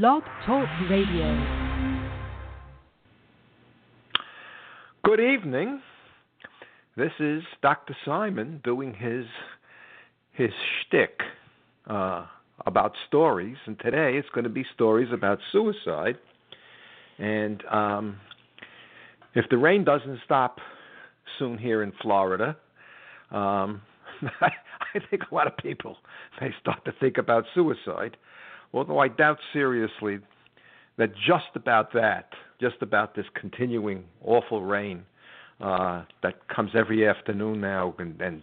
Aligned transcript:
Blog 0.00 0.22
Talk 0.46 0.66
Radio. 0.88 1.36
Good 5.04 5.20
evening. 5.20 5.82
This 6.96 7.12
is 7.20 7.42
Dr. 7.60 7.94
Simon 8.02 8.62
doing 8.64 8.94
his 8.94 9.26
his 10.32 10.48
shtick 10.80 11.20
uh, 11.88 12.24
about 12.64 12.94
stories, 13.06 13.58
and 13.66 13.78
today 13.80 14.16
it's 14.16 14.30
going 14.30 14.44
to 14.44 14.50
be 14.50 14.64
stories 14.74 15.08
about 15.12 15.38
suicide. 15.52 16.16
And 17.18 17.62
um, 17.70 18.16
if 19.34 19.44
the 19.50 19.58
rain 19.58 19.84
doesn't 19.84 20.20
stop 20.24 20.56
soon 21.38 21.58
here 21.58 21.82
in 21.82 21.92
Florida, 22.00 22.56
um, 23.30 23.82
I, 24.40 24.52
I 24.94 25.00
think 25.10 25.24
a 25.30 25.34
lot 25.34 25.46
of 25.46 25.54
people 25.58 25.98
may 26.40 26.48
start 26.62 26.82
to 26.86 26.92
think 26.98 27.18
about 27.18 27.44
suicide. 27.54 28.16
Although 28.72 28.98
I 28.98 29.08
doubt 29.08 29.38
seriously 29.52 30.18
that 30.98 31.10
just 31.14 31.54
about 31.54 31.92
that, 31.94 32.30
just 32.60 32.76
about 32.80 33.14
this 33.14 33.26
continuing 33.34 34.04
awful 34.24 34.62
rain 34.62 35.04
uh, 35.60 36.04
that 36.22 36.48
comes 36.48 36.70
every 36.74 37.06
afternoon 37.06 37.60
now 37.60 37.94
and, 37.98 38.20
and 38.20 38.42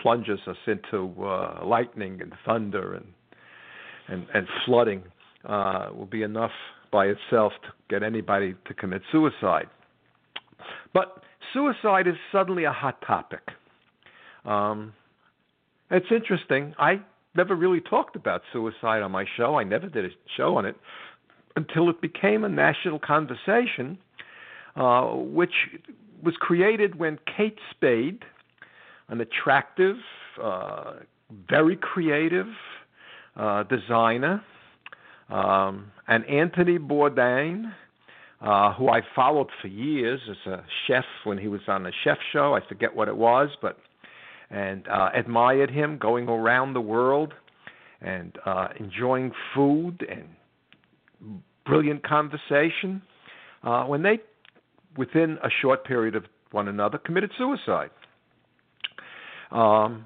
plunges 0.00 0.40
us 0.46 0.56
into 0.66 1.14
uh, 1.22 1.64
lightning 1.64 2.20
and 2.20 2.32
thunder 2.44 2.94
and 2.94 3.06
and, 4.08 4.26
and 4.34 4.46
flooding 4.66 5.02
uh, 5.44 5.88
will 5.96 6.06
be 6.06 6.22
enough 6.22 6.50
by 6.90 7.06
itself 7.06 7.52
to 7.62 7.68
get 7.88 8.02
anybody 8.02 8.54
to 8.66 8.74
commit 8.74 9.02
suicide. 9.10 9.68
But 10.92 11.22
suicide 11.52 12.06
is 12.06 12.14
suddenly 12.30 12.64
a 12.64 12.72
hot 12.72 13.00
topic. 13.06 13.42
Um, 14.44 14.92
it's 15.90 16.06
interesting. 16.10 16.74
I 16.78 17.00
never 17.34 17.54
really 17.54 17.80
talked 17.80 18.16
about 18.16 18.42
suicide 18.52 19.02
on 19.02 19.10
my 19.10 19.24
show. 19.36 19.56
I 19.56 19.64
never 19.64 19.88
did 19.88 20.04
a 20.04 20.08
show 20.36 20.56
on 20.56 20.66
it 20.66 20.76
until 21.56 21.88
it 21.90 22.00
became 22.00 22.44
a 22.44 22.48
national 22.48 22.98
conversation, 22.98 23.98
uh, 24.76 25.08
which 25.08 25.54
was 26.22 26.34
created 26.38 26.98
when 26.98 27.18
Kate 27.36 27.58
Spade, 27.70 28.24
an 29.08 29.20
attractive, 29.20 29.96
uh, 30.42 30.94
very 31.48 31.76
creative 31.76 32.46
uh, 33.36 33.64
designer, 33.64 34.42
um, 35.28 35.90
and 36.08 36.24
Anthony 36.26 36.78
Bourdain, 36.78 37.72
uh, 38.40 38.72
who 38.74 38.88
I 38.88 39.02
followed 39.14 39.48
for 39.60 39.68
years 39.68 40.20
as 40.28 40.52
a 40.52 40.64
chef 40.86 41.04
when 41.24 41.38
he 41.38 41.48
was 41.48 41.60
on 41.68 41.86
a 41.86 41.92
chef 42.04 42.18
show. 42.32 42.54
I 42.54 42.60
forget 42.66 42.94
what 42.94 43.08
it 43.08 43.16
was, 43.16 43.50
but 43.60 43.78
and 44.52 44.86
uh, 44.86 45.08
admired 45.14 45.70
him 45.70 45.98
going 45.98 46.28
around 46.28 46.74
the 46.74 46.80
world 46.80 47.32
and 48.02 48.36
uh, 48.44 48.68
enjoying 48.78 49.32
food 49.54 50.06
and 50.08 51.40
brilliant 51.64 52.06
conversation. 52.06 53.02
Uh, 53.64 53.84
when 53.84 54.02
they, 54.02 54.18
within 54.96 55.38
a 55.42 55.48
short 55.62 55.84
period 55.84 56.14
of 56.14 56.24
one 56.50 56.68
another, 56.68 56.98
committed 56.98 57.30
suicide. 57.38 57.90
Um, 59.50 60.04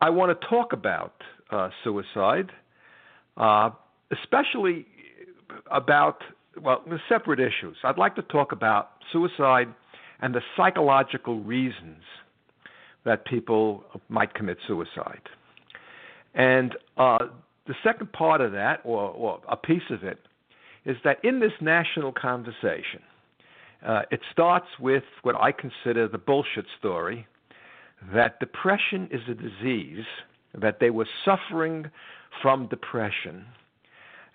I 0.00 0.10
want 0.10 0.38
to 0.38 0.46
talk 0.48 0.72
about 0.72 1.14
uh, 1.50 1.68
suicide, 1.84 2.50
uh, 3.36 3.70
especially 4.12 4.86
about 5.70 6.22
well, 6.62 6.82
the 6.88 6.98
separate 7.08 7.40
issues. 7.40 7.76
I'd 7.84 7.98
like 7.98 8.14
to 8.16 8.22
talk 8.22 8.52
about 8.52 8.92
suicide 9.12 9.68
and 10.20 10.34
the 10.34 10.40
psychological 10.56 11.40
reasons 11.40 12.02
that 13.06 13.24
people 13.24 13.84
might 14.10 14.34
commit 14.34 14.58
suicide. 14.66 15.22
And 16.34 16.76
uh, 16.98 17.28
the 17.66 17.74
second 17.82 18.12
part 18.12 18.42
of 18.42 18.52
that, 18.52 18.80
or, 18.84 19.10
or, 19.10 19.40
a 19.48 19.56
piece 19.56 19.88
of 19.90 20.04
it, 20.04 20.18
is 20.84 20.96
that 21.04 21.24
in 21.24 21.40
this 21.40 21.52
national 21.60 22.12
conversation, 22.12 23.00
uh, 23.86 24.02
it 24.10 24.20
starts 24.30 24.66
with 24.78 25.04
what 25.22 25.34
I 25.36 25.52
consider 25.52 26.08
the 26.08 26.18
bullshit 26.18 26.66
story 26.78 27.26
that 28.12 28.38
depression 28.40 29.08
is 29.10 29.22
a 29.28 29.34
disease, 29.34 30.04
that 30.52 30.80
they 30.80 30.90
were 30.90 31.08
suffering 31.24 31.90
from 32.42 32.66
depression, 32.68 33.46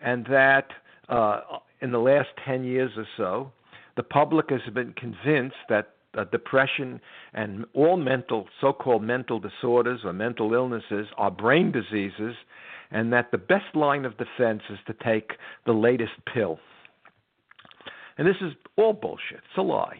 and 0.02 0.26
that 0.26 0.72
uh, 1.10 1.42
in 1.82 1.92
the 1.92 2.00
last 2.00 2.30
10 2.44 2.64
years 2.64 2.92
or 2.98 3.06
so, 3.18 3.52
the 3.98 4.04
public 4.04 4.50
has 4.50 4.62
been 4.74 4.94
convinced 4.94 5.58
that 5.70 5.94
uh, 6.18 6.26
depression 6.26 7.00
and 7.34 7.66
all 7.74 7.98
mental, 7.98 8.48
so 8.60 8.74
called 8.74 9.04
mental 9.04 9.40
disorders 9.40 10.02
or 10.04 10.14
mental 10.14 10.54
illnesses 10.54 11.08
are 11.18 11.32
brain 11.32 11.72
diseases, 11.72 12.36
and 12.92 13.14
that 13.14 13.32
the 13.32 13.38
best 13.38 13.76
line 13.76 14.06
of 14.06 14.18
defense 14.18 14.62
is 14.70 14.80
to 14.88 14.94
take 15.04 15.32
the 15.66 15.72
latest 15.72 16.14
pill. 16.34 16.60
And 18.18 18.28
this 18.28 18.36
is 18.42 18.54
all 18.78 18.94
bullshit. 18.94 19.38
It's 19.38 19.58
a 19.58 19.62
lie. 19.62 20.00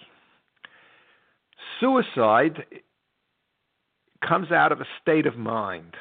Suicide 1.80 2.64
comes 4.28 4.52
out 4.52 4.72
of 4.72 4.82
a 4.82 4.86
state 5.02 5.26
of 5.26 5.38
mind. 5.38 5.96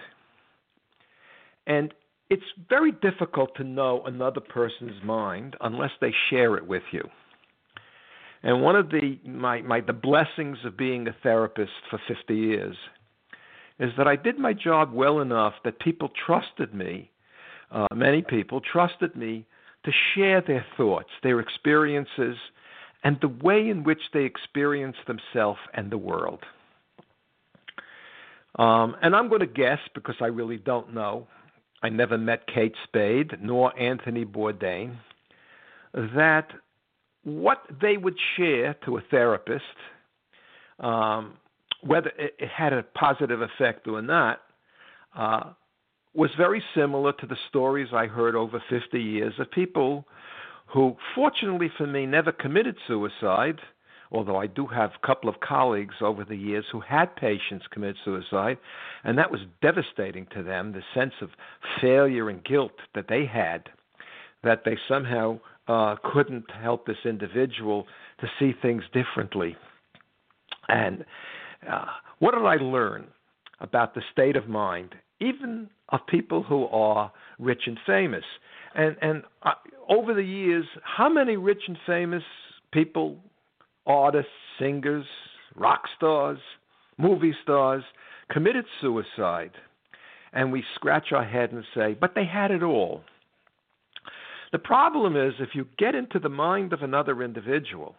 And 1.66 1.94
it's 2.28 2.43
very 2.69 2.93
difficult 2.93 3.54
to 3.56 3.65
know 3.65 4.03
another 4.04 4.41
person's 4.41 5.03
mind 5.04 5.56
unless 5.60 5.91
they 6.00 6.12
share 6.28 6.56
it 6.56 6.66
with 6.66 6.82
you. 6.93 7.09
And 8.43 8.62
one 8.62 8.77
of 8.77 8.91
the 8.91 9.19
my, 9.25 9.61
my 9.62 9.81
the 9.81 9.93
blessings 9.93 10.59
of 10.65 10.77
being 10.77 11.06
a 11.09 11.17
therapist 11.23 11.73
for 11.91 12.01
50 12.09 12.34
years 12.34 12.77
is 13.78 13.91
that 13.97 14.06
I 14.06 14.17
did 14.17 14.39
my 14.39 14.53
job 14.53 14.93
well 14.93 15.21
enough 15.21 15.55
that 15.65 15.78
people 15.81 16.11
trusted 16.27 16.75
me. 16.75 17.11
Uh, 17.71 17.87
many 17.95 18.23
people 18.23 18.61
trusted 18.61 19.17
me 19.17 19.47
to 19.84 19.93
share 20.15 20.43
their 20.47 20.65
thoughts, 20.77 21.09
their 21.23 21.41
experiences, 21.41 22.37
and 23.03 23.17
the 23.21 23.29
way 23.29 23.69
in 23.69 23.84
which 23.84 24.03
they 24.12 24.25
experience 24.25 24.97
themselves 25.06 25.61
and 25.73 25.91
the 25.91 25.99
world. 25.99 26.41
Um, 28.56 28.97
and 29.03 29.15
I'm 29.15 29.29
going 29.29 29.41
to 29.41 29.47
guess 29.47 29.79
because 29.95 30.17
I 30.21 30.27
really 30.27 30.59
don't 30.59 30.93
know. 30.93 31.27
I 31.83 31.89
never 31.89 32.19
met 32.19 32.47
Kate 32.47 32.75
Spade 32.84 33.39
nor 33.41 33.79
Anthony 33.81 34.25
Bourdain. 34.25 34.97
That 35.95 36.49
what 37.25 37.62
they 37.81 37.97
would 37.97 38.16
share 38.36 38.75
to 38.84 38.97
a 38.97 39.00
therapist, 39.10 39.64
um, 40.78 41.34
whether 41.82 42.10
it, 42.19 42.34
had 42.48 42.72
a 42.72 42.82
positive 42.82 43.42
effect 43.42 43.86
or 43.86 44.03
not, 44.03 44.41
uh, 45.16 45.50
was 46.14 46.31
very 46.36 46.62
similar 46.75 47.12
to 47.12 47.26
the 47.26 47.36
stories 47.48 47.88
I 47.92 48.06
heard 48.06 48.34
over 48.34 48.62
50 48.69 49.00
years 49.00 49.34
of 49.38 49.50
people 49.50 50.06
who, 50.66 50.97
fortunately 51.14 51.70
for 51.76 51.86
me, 51.86 52.06
never 52.06 52.32
committed 52.32 52.76
suicide. 52.86 53.60
Although 54.12 54.37
I 54.37 54.48
do 54.48 54.66
have 54.66 54.91
a 54.91 55.06
couple 55.06 55.31
of 55.31 55.38
colleagues 55.38 55.94
over 56.00 56.25
the 56.25 56.37
years 56.37 56.64
who 56.72 56.81
had 56.81 57.14
patients 57.14 57.66
commit 57.70 57.94
suicide, 58.04 58.58
and 59.04 59.16
that 59.19 59.31
was 59.31 59.41
devastating 59.62 60.26
to 60.34 60.42
them 60.42 60.72
the 60.72 60.82
sense 60.94 61.14
of 61.20 61.31
failure 61.81 62.28
and 62.28 62.44
guilt 62.44 62.72
that 62.94 63.06
they 63.08 63.25
had, 63.25 63.69
that 64.42 64.64
they 64.64 64.76
somehow 64.88 65.38
uh, 65.70 65.94
couldn't 66.12 66.50
help 66.50 66.84
this 66.84 66.97
individual 67.04 67.86
to 68.20 68.26
see 68.38 68.53
things 68.60 68.82
differently. 68.92 69.56
And 70.69 71.04
uh, 71.70 71.86
what 72.19 72.34
did 72.34 72.44
I 72.44 72.56
learn 72.56 73.06
about 73.60 73.94
the 73.94 74.03
state 74.12 74.36
of 74.36 74.48
mind, 74.48 74.97
even 75.20 75.70
of 75.91 76.00
people 76.08 76.42
who 76.42 76.66
are 76.66 77.12
rich 77.38 77.62
and 77.66 77.78
famous? 77.86 78.25
And 78.75 78.97
and 79.00 79.22
uh, 79.44 79.53
over 79.88 80.12
the 80.12 80.25
years, 80.25 80.66
how 80.82 81.08
many 81.08 81.36
rich 81.36 81.62
and 81.69 81.78
famous 81.87 82.25
people, 82.72 83.19
artists, 83.87 84.32
singers, 84.58 85.06
rock 85.54 85.82
stars, 85.97 86.38
movie 86.98 87.34
stars, 87.44 87.84
committed 88.28 88.64
suicide? 88.81 89.52
And 90.32 90.52
we 90.52 90.64
scratch 90.75 91.12
our 91.12 91.25
head 91.25 91.52
and 91.52 91.64
say, 91.75 91.97
but 92.00 92.14
they 92.14 92.25
had 92.25 92.50
it 92.50 92.62
all. 92.62 93.02
The 94.52 94.58
problem 94.58 95.17
is 95.17 95.35
if 95.38 95.55
you 95.55 95.67
get 95.79 95.94
into 95.94 96.19
the 96.19 96.29
mind 96.29 96.73
of 96.73 96.82
another 96.82 97.23
individual, 97.23 97.94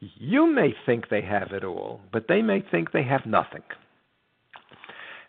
you 0.00 0.52
may 0.52 0.74
think 0.86 1.08
they 1.08 1.22
have 1.22 1.52
it 1.52 1.64
all, 1.64 2.00
but 2.12 2.26
they 2.28 2.42
may 2.42 2.62
think 2.70 2.92
they 2.92 3.04
have 3.04 3.26
nothing. 3.26 3.62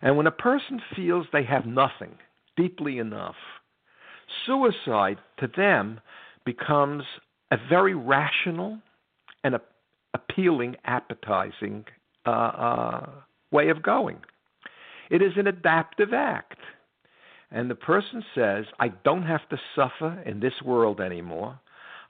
And 0.02 0.16
when 0.16 0.26
a 0.26 0.32
person 0.32 0.80
feels 0.96 1.26
they 1.32 1.44
have 1.44 1.66
nothing 1.66 2.16
deeply 2.56 2.98
enough, 2.98 3.36
suicide 4.46 5.18
to 5.38 5.48
them 5.56 6.00
becomes 6.44 7.04
a 7.50 7.56
very 7.68 7.94
rational 7.94 8.78
and 9.44 9.54
a, 9.54 9.60
appealing, 10.14 10.76
appetizing 10.84 11.84
uh, 12.26 12.30
uh, 12.30 13.10
way 13.50 13.68
of 13.68 13.82
going. 13.82 14.18
It 15.10 15.22
is 15.22 15.32
an 15.36 15.46
adaptive 15.46 16.12
act. 16.12 16.58
And 17.54 17.70
the 17.70 17.76
person 17.76 18.24
says, 18.34 18.64
I 18.80 18.88
don't 18.88 19.22
have 19.22 19.48
to 19.50 19.56
suffer 19.76 20.20
in 20.26 20.40
this 20.40 20.60
world 20.64 21.00
anymore. 21.00 21.60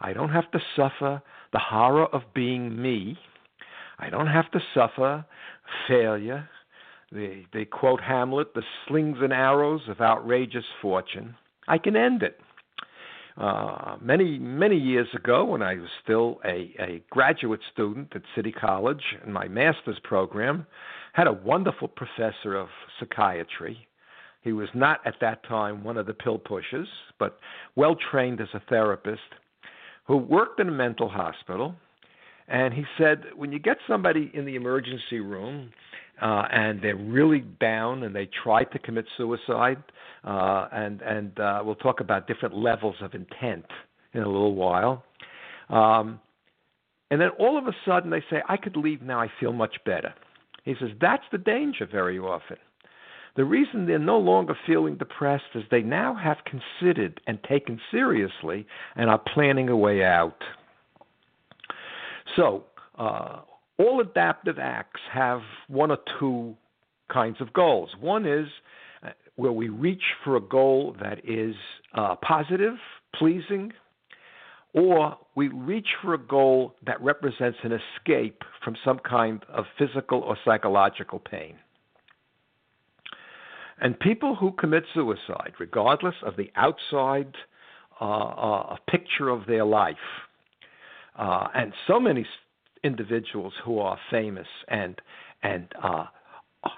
I 0.00 0.14
don't 0.14 0.30
have 0.30 0.50
to 0.52 0.58
suffer 0.74 1.22
the 1.52 1.58
horror 1.58 2.06
of 2.06 2.22
being 2.34 2.80
me. 2.80 3.18
I 3.98 4.08
don't 4.08 4.26
have 4.26 4.50
to 4.52 4.60
suffer 4.72 5.22
failure. 5.86 6.48
They, 7.12 7.46
they 7.52 7.66
quote 7.66 8.00
Hamlet, 8.00 8.54
the 8.54 8.62
slings 8.88 9.18
and 9.20 9.34
arrows 9.34 9.82
of 9.86 10.00
outrageous 10.00 10.64
fortune. 10.80 11.36
I 11.68 11.76
can 11.76 11.94
end 11.94 12.22
it. 12.22 12.40
Uh, 13.36 13.96
many 14.00 14.38
many 14.38 14.76
years 14.76 15.08
ago, 15.12 15.44
when 15.44 15.60
I 15.60 15.74
was 15.74 15.90
still 16.02 16.40
a, 16.44 16.72
a 16.78 17.02
graduate 17.10 17.60
student 17.72 18.12
at 18.14 18.22
City 18.34 18.52
College 18.52 19.02
in 19.26 19.32
my 19.32 19.48
master's 19.48 19.98
program, 20.04 20.66
had 21.12 21.26
a 21.26 21.32
wonderful 21.32 21.88
professor 21.88 22.54
of 22.54 22.68
psychiatry. 22.98 23.86
He 24.44 24.52
was 24.52 24.68
not 24.74 25.00
at 25.06 25.14
that 25.22 25.42
time 25.48 25.82
one 25.82 25.96
of 25.96 26.06
the 26.06 26.12
pill 26.12 26.38
pushers, 26.38 26.86
but 27.18 27.38
well 27.76 27.96
trained 28.10 28.42
as 28.42 28.48
a 28.52 28.60
therapist, 28.68 29.22
who 30.06 30.18
worked 30.18 30.60
in 30.60 30.68
a 30.68 30.72
mental 30.72 31.08
hospital. 31.08 31.74
And 32.46 32.74
he 32.74 32.84
said, 32.98 33.22
when 33.34 33.52
you 33.52 33.58
get 33.58 33.78
somebody 33.88 34.30
in 34.34 34.44
the 34.44 34.54
emergency 34.54 35.20
room 35.20 35.70
uh, 36.20 36.42
and 36.52 36.82
they're 36.82 36.94
really 36.94 37.40
down 37.58 38.02
and 38.02 38.14
they 38.14 38.28
try 38.42 38.64
to 38.64 38.78
commit 38.78 39.06
suicide, 39.16 39.82
uh, 40.24 40.68
and 40.72 41.00
and 41.00 41.40
uh, 41.40 41.62
we'll 41.64 41.74
talk 41.74 42.00
about 42.00 42.26
different 42.26 42.54
levels 42.54 42.96
of 43.00 43.14
intent 43.14 43.64
in 44.12 44.22
a 44.22 44.28
little 44.28 44.54
while. 44.54 45.04
Um, 45.70 46.20
and 47.10 47.20
then 47.20 47.30
all 47.38 47.58
of 47.58 47.66
a 47.66 47.72
sudden 47.86 48.10
they 48.10 48.22
say, 48.30 48.42
"I 48.48 48.58
could 48.58 48.76
leave 48.76 49.00
now. 49.00 49.20
I 49.20 49.30
feel 49.40 49.52
much 49.52 49.76
better." 49.84 50.14
He 50.64 50.74
says 50.78 50.90
that's 51.00 51.24
the 51.32 51.38
danger 51.38 51.86
very 51.90 52.18
often. 52.18 52.58
The 53.36 53.44
reason 53.44 53.86
they're 53.86 53.98
no 53.98 54.18
longer 54.18 54.56
feeling 54.66 54.96
depressed 54.96 55.44
is 55.54 55.64
they 55.70 55.82
now 55.82 56.14
have 56.14 56.38
considered 56.44 57.20
and 57.26 57.42
taken 57.42 57.80
seriously 57.90 58.66
and 58.94 59.10
are 59.10 59.18
planning 59.18 59.68
a 59.68 59.76
way 59.76 60.04
out. 60.04 60.38
So, 62.36 62.64
uh, 62.96 63.40
all 63.78 64.00
adaptive 64.00 64.58
acts 64.60 65.00
have 65.12 65.40
one 65.66 65.90
or 65.90 65.98
two 66.20 66.54
kinds 67.12 67.40
of 67.40 67.52
goals. 67.52 67.90
One 68.00 68.24
is 68.24 68.46
uh, 69.02 69.10
where 69.34 69.52
we 69.52 69.68
reach 69.68 70.02
for 70.22 70.36
a 70.36 70.40
goal 70.40 70.96
that 71.00 71.18
is 71.28 71.56
uh, 71.94 72.14
positive, 72.16 72.74
pleasing, 73.18 73.72
or 74.74 75.16
we 75.34 75.48
reach 75.48 75.88
for 76.02 76.14
a 76.14 76.18
goal 76.18 76.74
that 76.86 77.00
represents 77.02 77.58
an 77.64 77.72
escape 77.72 78.42
from 78.64 78.76
some 78.84 79.00
kind 79.00 79.44
of 79.48 79.64
physical 79.76 80.20
or 80.20 80.36
psychological 80.44 81.18
pain. 81.18 81.56
And 83.80 83.98
people 83.98 84.36
who 84.36 84.52
commit 84.52 84.84
suicide, 84.94 85.52
regardless 85.58 86.14
of 86.22 86.36
the 86.36 86.50
outside 86.56 87.34
uh, 88.00 88.04
uh, 88.04 88.76
picture 88.88 89.28
of 89.28 89.46
their 89.46 89.64
life, 89.64 89.96
uh, 91.18 91.48
and 91.54 91.72
so 91.86 91.98
many 92.00 92.26
individuals 92.82 93.52
who 93.64 93.78
are 93.78 93.98
famous 94.10 94.46
and 94.68 95.00
and 95.42 95.68
uh, 95.82 96.04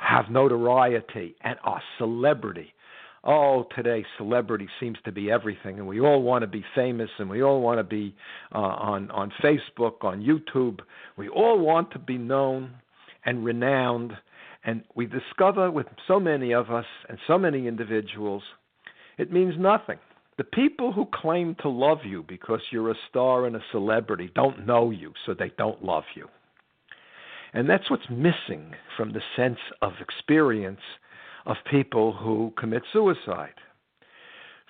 have 0.01 0.31
notoriety 0.31 1.37
and 1.43 1.57
are 1.65 1.83
celebrity. 1.99 2.73
Oh, 3.25 3.67
today 3.75 4.05
celebrity 4.19 4.69
seems 4.79 4.99
to 5.05 5.13
be 5.13 5.31
everything, 5.31 5.79
and 5.79 5.87
we 5.87 6.01
all 6.01 6.23
want 6.23 6.43
to 6.43 6.47
be 6.47 6.65
famous, 6.75 7.11
and 7.19 7.29
we 7.29 7.43
all 7.43 7.61
want 7.61 7.79
to 7.79 7.85
be 7.85 8.15
uh, 8.55 8.59
on 8.59 9.11
on 9.11 9.33
Facebook, 9.43 10.03
on 10.03 10.23
YouTube. 10.23 10.81
We 11.17 11.29
all 11.29 11.59
want 11.59 11.91
to 11.93 11.99
be 11.99 12.19
known 12.19 12.71
and 13.25 13.45
renowned, 13.45 14.13
and 14.67 14.83
we 14.97 15.07
discover 15.07 15.71
with 15.71 15.87
so 16.09 16.19
many 16.19 16.53
of 16.53 16.71
us 16.71 16.85
and 17.09 17.19
so 17.27 17.39
many 17.39 17.69
individuals, 17.69 18.43
it 19.17 19.33
means 19.33 19.55
nothing. 19.57 19.99
The 20.39 20.45
people 20.45 20.93
who 20.93 21.07
claim 21.15 21.55
to 21.63 21.69
love 21.69 22.01
you 22.05 22.25
because 22.29 22.61
you're 22.71 22.91
a 22.91 22.97
star 23.09 23.47
and 23.47 23.57
a 23.57 23.63
celebrity 23.71 24.31
don't 24.35 24.67
know 24.67 24.91
you, 24.91 25.13
so 25.25 25.33
they 25.33 25.53
don't 25.57 25.83
love 25.85 26.05
you. 26.15 26.29
And 27.55 27.71
that's 27.71 27.89
what's 27.89 28.11
missing 28.11 28.75
from 28.97 29.13
the 29.13 29.23
sense 29.37 29.61
of 29.81 29.93
experience 30.01 30.81
of 31.47 31.57
people 31.71 32.13
who 32.13 32.53
commit 32.59 32.83
suicide. 32.93 33.55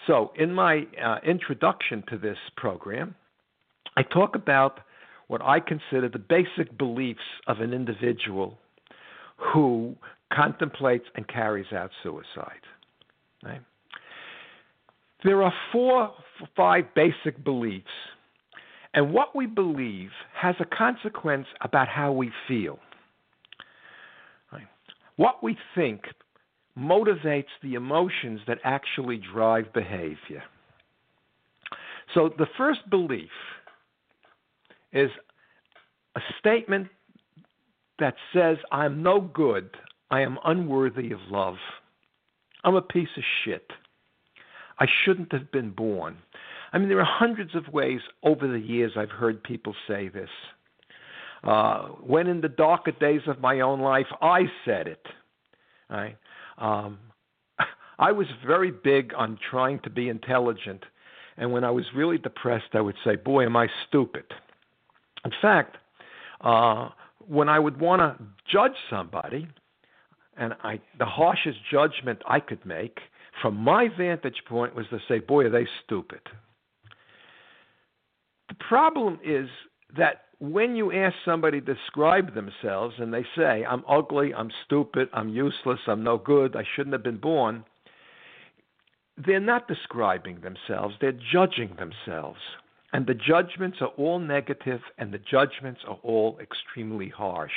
So, 0.07 0.31
in 0.37 0.53
my 0.53 0.87
uh, 1.03 1.17
introduction 1.27 2.05
to 2.11 2.19
this 2.19 2.37
program, 2.57 3.15
I 3.97 4.03
talk 4.03 4.37
about 4.37 4.81
what 5.27 5.43
I 5.43 5.59
consider 5.59 6.09
the 6.09 6.19
basic 6.19 6.77
beliefs 6.79 7.19
of 7.49 7.61
an 7.61 7.73
individual 7.73 8.59
who 9.37 9.95
contemplates 10.33 11.07
and 11.15 11.27
carries 11.29 11.73
out 11.73 11.91
suicide. 12.03 12.61
Right? 13.45 13.61
There 15.25 15.43
are 15.43 15.53
four, 15.73 16.13
five 16.57 16.85
basic 16.95 17.43
beliefs, 17.43 17.87
and 18.95 19.13
what 19.13 19.37
we 19.37 19.47
believe 19.47 20.11
has 20.35 20.55
a 20.61 20.65
consequence 20.65 21.47
about 21.61 21.89
how 21.89 22.13
we 22.13 22.31
feel. 22.49 22.79
Right? 24.53 24.67
What 25.17 25.43
we 25.43 25.57
think 25.75 26.03
motivates 26.79 27.45
the 27.63 27.75
emotions 27.75 28.41
that 28.47 28.59
actually 28.65 29.21
drive 29.33 29.73
behavior. 29.73 30.43
So 32.15 32.31
the 32.39 32.47
first 32.57 32.81
belief 32.91 33.31
is 34.93 35.11
a 36.15 36.21
statement 36.39 36.89
that 37.99 38.15
says, 38.33 38.59
I'm 38.71 39.03
no 39.03 39.21
good, 39.21 39.71
I 40.11 40.21
am 40.21 40.39
unworthy 40.45 41.13
of 41.13 41.21
love, 41.31 41.57
I'm 42.65 42.75
a 42.75 42.83
piece 42.83 43.09
of 43.17 43.23
shit. 43.45 43.71
I 44.79 44.87
shouldn't 45.05 45.33
have 45.33 45.51
been 45.51 45.71
born. 45.71 46.19
I 46.73 46.79
mean, 46.79 46.89
there 46.89 47.01
are 47.01 47.05
hundreds 47.05 47.55
of 47.55 47.73
ways 47.73 48.01
over 48.23 48.47
the 48.47 48.59
years 48.59 48.93
I've 48.97 49.11
heard 49.11 49.43
people 49.43 49.75
say 49.89 50.09
this. 50.09 50.29
Uh, 51.45 51.87
when 52.05 52.27
in 52.27 52.41
the 52.41 52.49
darker 52.49 52.91
days 52.91 53.23
of 53.27 53.41
my 53.41 53.61
own 53.61 53.81
life, 53.81 54.09
I 54.21 54.43
said 54.65 54.87
it. 54.89 55.07
Right? 55.89 56.17
Um, 56.59 56.99
I 57.99 58.13
was 58.13 58.27
very 58.45 58.71
big 58.71 59.13
on 59.17 59.39
trying 59.51 59.79
to 59.81 59.91
be 59.91 60.09
intelligent, 60.09 60.85
and 61.37 61.53
when 61.53 61.65
I 61.65 61.71
was 61.71 61.85
really 61.95 62.19
depressed, 62.19 62.75
I 62.75 62.81
would 62.81 62.97
say, 63.05 63.17
"Boy, 63.17 63.45
am 63.45 63.57
I 63.57 63.69
stupid." 63.87 64.25
In 65.25 65.33
fact, 65.41 65.77
uh, 66.41 66.89
when 67.29 67.49
I 67.49 67.59
would 67.59 67.81
want 67.81 68.01
to 68.01 68.25
judge 68.51 68.77
somebody, 68.91 69.49
and 70.37 70.55
I, 70.63 70.81
the 70.99 71.07
harshest 71.07 71.59
judgment 71.71 72.21
I 72.29 72.41
could 72.41 72.65
make 72.65 72.99
from 73.43 73.57
my 73.57 73.89
vantage 73.97 74.43
point 74.49 74.75
was 74.75 74.87
to 74.91 74.99
say, 75.09 75.19
boy, 75.19 75.45
are 75.45 75.51
they 75.51 75.67
stupid. 75.85 76.21
The 78.49 78.55
problem 78.69 79.19
is 79.25 79.49
that 79.97 80.23
when 80.39 80.77
you 80.77 80.93
ask 80.93 81.15
somebody 81.25 81.61
to 81.61 81.75
describe 81.75 82.35
themselves 82.35 82.95
and 82.99 83.13
they 83.13 83.25
say, 83.37 83.65
I'm 83.65 83.83
ugly, 83.89 84.35
I'm 84.35 84.51
stupid, 84.65 85.09
I'm 85.13 85.31
useless, 85.31 85.81
I'm 85.87 86.05
no 86.05 86.19
good, 86.19 86.55
I 86.55 86.65
shouldn't 86.75 86.93
have 86.93 87.03
been 87.03 87.19
born, 87.19 87.65
they're 89.17 89.41
not 89.41 89.67
describing 89.67 90.41
themselves, 90.41 90.95
they're 91.01 91.19
judging 91.33 91.77
themselves. 91.79 92.39
And 92.93 93.07
the 93.07 93.15
judgments 93.15 93.79
are 93.81 93.93
all 93.99 94.19
negative 94.19 94.81
and 94.99 95.13
the 95.13 95.19
judgments 95.19 95.81
are 95.87 95.99
all 96.03 96.39
extremely 96.41 97.09
harsh. 97.09 97.53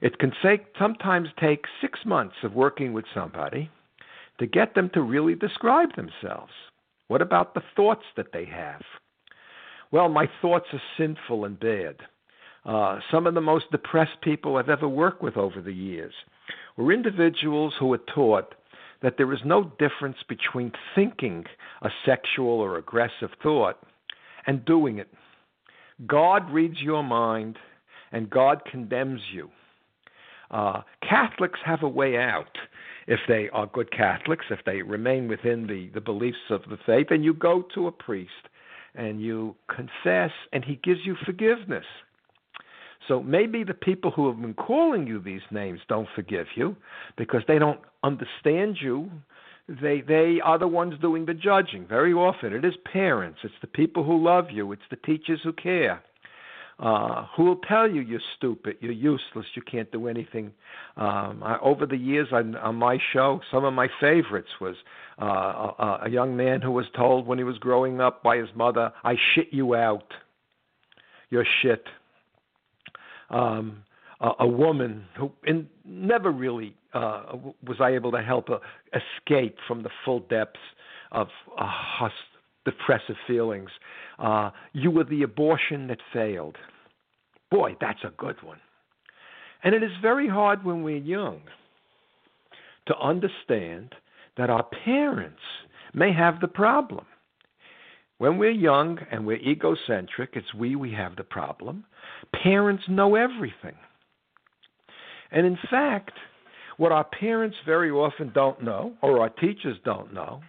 It 0.00 0.18
can 0.18 0.32
take, 0.42 0.66
sometimes 0.78 1.28
take 1.40 1.64
six 1.80 2.00
months 2.04 2.36
of 2.42 2.54
working 2.54 2.92
with 2.92 3.04
somebody 3.14 3.70
to 4.38 4.46
get 4.46 4.74
them 4.74 4.90
to 4.94 5.00
really 5.00 5.34
describe 5.34 5.94
themselves. 5.94 6.52
What 7.08 7.22
about 7.22 7.54
the 7.54 7.62
thoughts 7.76 8.04
that 8.16 8.32
they 8.32 8.44
have? 8.46 8.82
Well, 9.90 10.08
my 10.08 10.28
thoughts 10.40 10.66
are 10.72 10.82
sinful 10.96 11.44
and 11.44 11.60
bad. 11.60 11.96
Uh, 12.64 13.00
some 13.10 13.26
of 13.26 13.34
the 13.34 13.40
most 13.40 13.70
depressed 13.70 14.20
people 14.22 14.56
I've 14.56 14.68
ever 14.68 14.88
worked 14.88 15.22
with 15.22 15.36
over 15.36 15.60
the 15.60 15.72
years 15.72 16.14
were 16.76 16.92
individuals 16.92 17.74
who 17.78 17.86
were 17.86 18.00
taught 18.14 18.54
that 19.02 19.14
there 19.16 19.32
is 19.32 19.40
no 19.44 19.72
difference 19.78 20.18
between 20.28 20.72
thinking 20.94 21.44
a 21.82 21.90
sexual 22.06 22.60
or 22.60 22.78
aggressive 22.78 23.30
thought 23.42 23.78
and 24.46 24.64
doing 24.64 24.98
it. 24.98 25.08
God 26.06 26.50
reads 26.50 26.80
your 26.80 27.02
mind 27.02 27.58
and 28.12 28.30
God 28.30 28.62
condemns 28.70 29.20
you. 29.32 29.50
Uh, 30.50 30.82
Catholics 31.08 31.58
have 31.64 31.82
a 31.82 31.88
way 31.88 32.16
out 32.16 32.58
if 33.06 33.20
they 33.26 33.48
are 33.52 33.66
good 33.66 33.90
Catholics, 33.90 34.46
if 34.50 34.60
they 34.64 34.82
remain 34.82 35.26
within 35.28 35.66
the, 35.66 35.90
the 35.94 36.00
beliefs 36.00 36.50
of 36.50 36.62
the 36.68 36.78
faith, 36.86 37.08
and 37.10 37.24
you 37.24 37.34
go 37.34 37.64
to 37.74 37.86
a 37.86 37.92
priest 37.92 38.30
and 38.94 39.20
you 39.20 39.56
confess, 39.74 40.30
and 40.52 40.64
he 40.64 40.78
gives 40.84 41.00
you 41.04 41.16
forgiveness. 41.24 41.86
So 43.08 43.22
maybe 43.22 43.64
the 43.64 43.74
people 43.74 44.10
who 44.10 44.28
have 44.28 44.40
been 44.40 44.54
calling 44.54 45.06
you 45.06 45.20
these 45.20 45.42
names 45.50 45.80
don't 45.88 46.08
forgive 46.14 46.46
you 46.54 46.76
because 47.16 47.42
they 47.48 47.58
don't 47.58 47.80
understand 48.02 48.78
you. 48.80 49.10
They 49.68 50.00
they 50.00 50.40
are 50.42 50.58
the 50.58 50.68
ones 50.68 50.94
doing 51.00 51.26
the 51.26 51.34
judging. 51.34 51.86
Very 51.86 52.12
often 52.12 52.52
it 52.52 52.64
is 52.64 52.74
parents, 52.92 53.40
it's 53.42 53.54
the 53.60 53.66
people 53.66 54.04
who 54.04 54.22
love 54.22 54.50
you, 54.50 54.72
it's 54.72 54.82
the 54.90 54.96
teachers 54.96 55.40
who 55.42 55.52
care 55.52 56.02
uh, 56.82 57.26
who 57.36 57.44
will 57.44 57.60
tell 57.68 57.88
you 57.88 58.00
you're 58.00 58.20
stupid, 58.36 58.76
you're 58.80 58.90
useless, 58.90 59.46
you 59.54 59.62
can't 59.62 59.90
do 59.92 60.08
anything. 60.08 60.52
Um, 60.96 61.40
I, 61.42 61.56
over 61.62 61.86
the 61.86 61.96
years 61.96 62.28
on, 62.32 62.56
on 62.56 62.74
my 62.74 62.98
show, 63.12 63.40
some 63.52 63.64
of 63.64 63.72
my 63.72 63.88
favorites 64.00 64.48
was 64.60 64.74
uh, 65.20 65.24
a, 65.24 66.00
a 66.06 66.10
young 66.10 66.36
man 66.36 66.60
who 66.60 66.72
was 66.72 66.86
told 66.96 67.26
when 67.26 67.38
he 67.38 67.44
was 67.44 67.56
growing 67.58 68.00
up 68.00 68.22
by 68.22 68.36
his 68.36 68.48
mother, 68.56 68.92
"I 69.04 69.16
shit 69.34 69.48
you 69.52 69.76
out, 69.76 70.12
you're 71.30 71.46
shit." 71.62 71.84
Um, 73.32 73.82
uh, 74.20 74.34
a 74.38 74.46
woman 74.46 75.04
who 75.18 75.32
in, 75.44 75.68
never 75.84 76.30
really 76.30 76.76
uh, 76.94 77.24
was 77.66 77.78
I 77.80 77.94
able 77.94 78.12
to 78.12 78.22
help 78.22 78.48
her 78.48 78.60
escape 78.94 79.56
from 79.66 79.82
the 79.82 79.90
full 80.04 80.20
depths 80.20 80.60
of 81.10 81.26
uh, 81.58 81.64
hus- 81.66 82.12
depressive 82.64 83.16
feelings. 83.26 83.70
Uh, 84.18 84.50
you 84.72 84.90
were 84.90 85.04
the 85.04 85.22
abortion 85.22 85.88
that 85.88 85.98
failed. 86.12 86.56
Boy, 87.50 87.76
that's 87.80 88.04
a 88.04 88.12
good 88.16 88.40
one. 88.42 88.58
And 89.64 89.74
it 89.74 89.82
is 89.82 89.90
very 90.00 90.28
hard 90.28 90.64
when 90.64 90.82
we're 90.82 90.96
young 90.96 91.42
to 92.86 92.96
understand 92.98 93.94
that 94.36 94.50
our 94.50 94.66
parents 94.84 95.40
may 95.94 96.12
have 96.12 96.40
the 96.40 96.48
problem. 96.48 97.04
When 98.22 98.38
we're 98.38 98.52
young 98.52 99.00
and 99.10 99.26
we're 99.26 99.38
egocentric, 99.38 100.34
it's 100.34 100.54
we 100.54 100.76
we 100.76 100.92
have 100.92 101.16
the 101.16 101.24
problem. 101.24 101.84
Parents 102.32 102.84
know 102.86 103.16
everything. 103.16 103.74
And 105.32 105.44
in 105.44 105.58
fact, 105.68 106.12
what 106.76 106.92
our 106.92 107.02
parents 107.02 107.56
very 107.66 107.90
often 107.90 108.30
don't 108.32 108.62
know, 108.62 108.92
or 109.02 109.20
our 109.20 109.28
teachers 109.28 109.76
don't 109.84 110.14
know, 110.14 110.40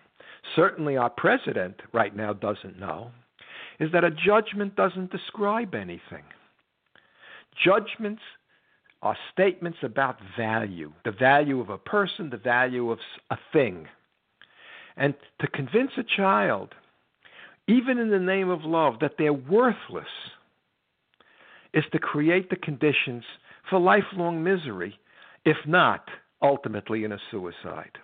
certainly 0.56 0.98
our 0.98 1.10
president 1.10 1.82
right 1.94 2.15
now 2.15 2.32
doesn't 2.32 2.80
know, 2.80 3.10
is 3.80 3.92
that 3.92 4.03
a 4.03 4.12
judgment 4.12 4.75
doesn't 4.75 5.12
describe 5.12 5.74
anything. 5.74 6.25
Judgments 7.65 8.22
are 9.01 9.18
statements 9.32 9.80
about 9.82 10.20
value, 10.38 10.94
the 11.06 11.12
value 11.12 11.60
of 11.60 11.70
a 11.70 11.80
person, 11.80 12.30
the 12.30 12.38
value 12.38 12.92
of 12.92 13.00
a 13.32 13.38
thing. 13.51 13.88
And 14.96 15.15
to 15.42 15.48
convince 15.48 15.94
a 15.98 16.03
child, 16.03 16.75
even 17.67 17.98
in 17.98 18.10
the 18.10 18.20
name 18.20 18.50
of 18.50 18.63
love, 18.63 18.96
that 19.01 19.13
they're 19.17 19.34
worthless 19.34 20.05
is 21.74 21.84
to 21.91 22.00
create 22.00 22.50
the 22.50 22.55
conditions 22.55 23.24
for 23.70 23.79
lifelong 23.79 24.43
misery, 24.43 25.00
if 25.46 25.58
not 25.65 26.08
ultimately 26.41 27.03
in 27.03 27.12
a 27.12 27.20
suicide. 27.32 27.98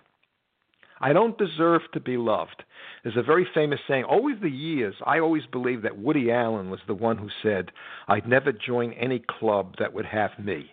I 1.00 1.12
don't 1.12 1.38
deserve 1.38 1.82
to 1.94 2.00
be 2.00 2.16
loved. 2.16 2.62
There's 3.02 3.16
a 3.16 3.22
very 3.22 3.46
famous 3.54 3.80
saying. 3.88 4.04
always 4.04 4.36
the 4.42 4.50
years, 4.50 4.94
I 5.06 5.18
always 5.18 5.46
believed 5.50 5.84
that 5.84 5.98
Woody 5.98 6.30
Allen 6.30 6.68
was 6.70 6.80
the 6.86 6.94
one 6.94 7.16
who 7.16 7.28
said, 7.42 7.70
I'd 8.08 8.28
never 8.28 8.52
join 8.52 8.92
any 8.94 9.22
club 9.38 9.76
that 9.78 9.92
would 9.94 10.04
have 10.04 10.30
me. 10.38 10.70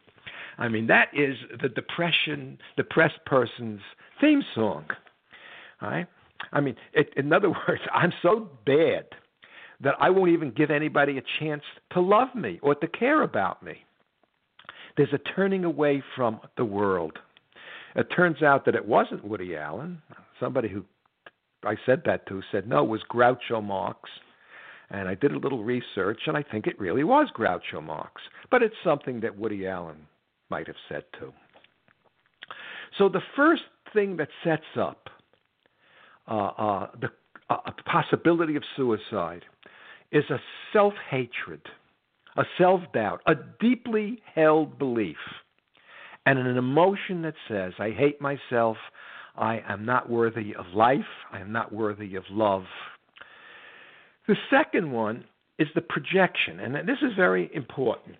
I 0.57 0.67
mean, 0.67 0.87
that 0.87 1.09
is 1.13 1.37
the 1.61 1.69
depression, 1.69 2.57
depressed 2.75 3.19
person's 3.25 3.81
theme 4.19 4.43
song. 4.53 4.85
Right? 5.81 6.07
I 6.51 6.61
mean, 6.61 6.75
it, 6.93 7.09
in 7.15 7.31
other 7.31 7.49
words, 7.67 7.81
I'm 7.93 8.13
so 8.21 8.49
bad 8.65 9.05
that 9.81 9.95
I 9.99 10.09
won't 10.09 10.31
even 10.31 10.51
give 10.51 10.71
anybody 10.71 11.17
a 11.17 11.23
chance 11.39 11.63
to 11.91 12.01
love 12.01 12.33
me 12.35 12.59
or 12.63 12.75
to 12.75 12.87
care 12.87 13.21
about 13.21 13.61
me. 13.61 13.83
There's 14.95 15.13
a 15.13 15.19
turning 15.35 15.63
away 15.63 16.03
from 16.15 16.39
the 16.57 16.65
world. 16.65 17.19
It 17.95 18.07
turns 18.15 18.41
out 18.41 18.65
that 18.65 18.75
it 18.75 18.87
wasn't 18.87 19.23
Woody 19.23 19.55
Allen. 19.55 20.01
Somebody 20.39 20.69
who 20.69 20.83
I 21.63 21.75
said 21.85 22.01
that 22.05 22.27
to 22.27 22.41
said, 22.51 22.67
no, 22.67 22.83
it 22.83 22.89
was 22.89 23.01
Groucho 23.11 23.63
Marx. 23.63 24.09
And 24.89 25.07
I 25.07 25.15
did 25.15 25.33
a 25.33 25.39
little 25.39 25.63
research, 25.63 26.21
and 26.27 26.37
I 26.37 26.43
think 26.43 26.65
it 26.65 26.79
really 26.79 27.03
was 27.03 27.27
Groucho 27.35 27.83
Marx. 27.83 28.21
But 28.49 28.63
it's 28.63 28.75
something 28.83 29.19
that 29.19 29.37
Woody 29.37 29.67
Allen 29.67 30.07
might 30.49 30.67
have 30.67 30.77
said 30.87 31.03
too. 31.19 31.33
So 32.97 33.09
the 33.09 33.21
first 33.35 33.63
thing 33.93 34.17
that 34.17 34.29
sets 34.43 34.63
up 34.79 35.09
Uh, 36.27 36.47
uh, 36.57 36.87
the 36.99 37.07
uh, 37.49 37.57
uh 37.65 37.71
possibility 37.85 38.55
of 38.55 38.63
suicide 38.75 39.43
is 40.11 40.23
a 40.29 40.39
self 40.73 40.93
hatred, 41.09 41.61
a 42.37 42.43
self 42.57 42.81
doubt, 42.93 43.21
a 43.25 43.33
deeply 43.59 44.21
held 44.35 44.77
belief, 44.77 45.17
and 46.25 46.39
an 46.39 46.57
emotion 46.57 47.21
that 47.21 47.35
says, 47.47 47.73
I 47.79 47.91
hate 47.91 48.21
myself, 48.21 48.77
I 49.35 49.61
am 49.67 49.85
not 49.85 50.09
worthy 50.09 50.55
of 50.55 50.65
life, 50.75 50.99
I 51.31 51.39
am 51.39 51.51
not 51.51 51.73
worthy 51.73 52.15
of 52.15 52.23
love. 52.29 52.63
The 54.27 54.35
second 54.49 54.91
one 54.91 55.23
is 55.57 55.67
the 55.73 55.81
projection, 55.81 56.59
and 56.59 56.75
this 56.87 56.97
is 57.01 57.13
very 57.15 57.49
important. 57.53 58.17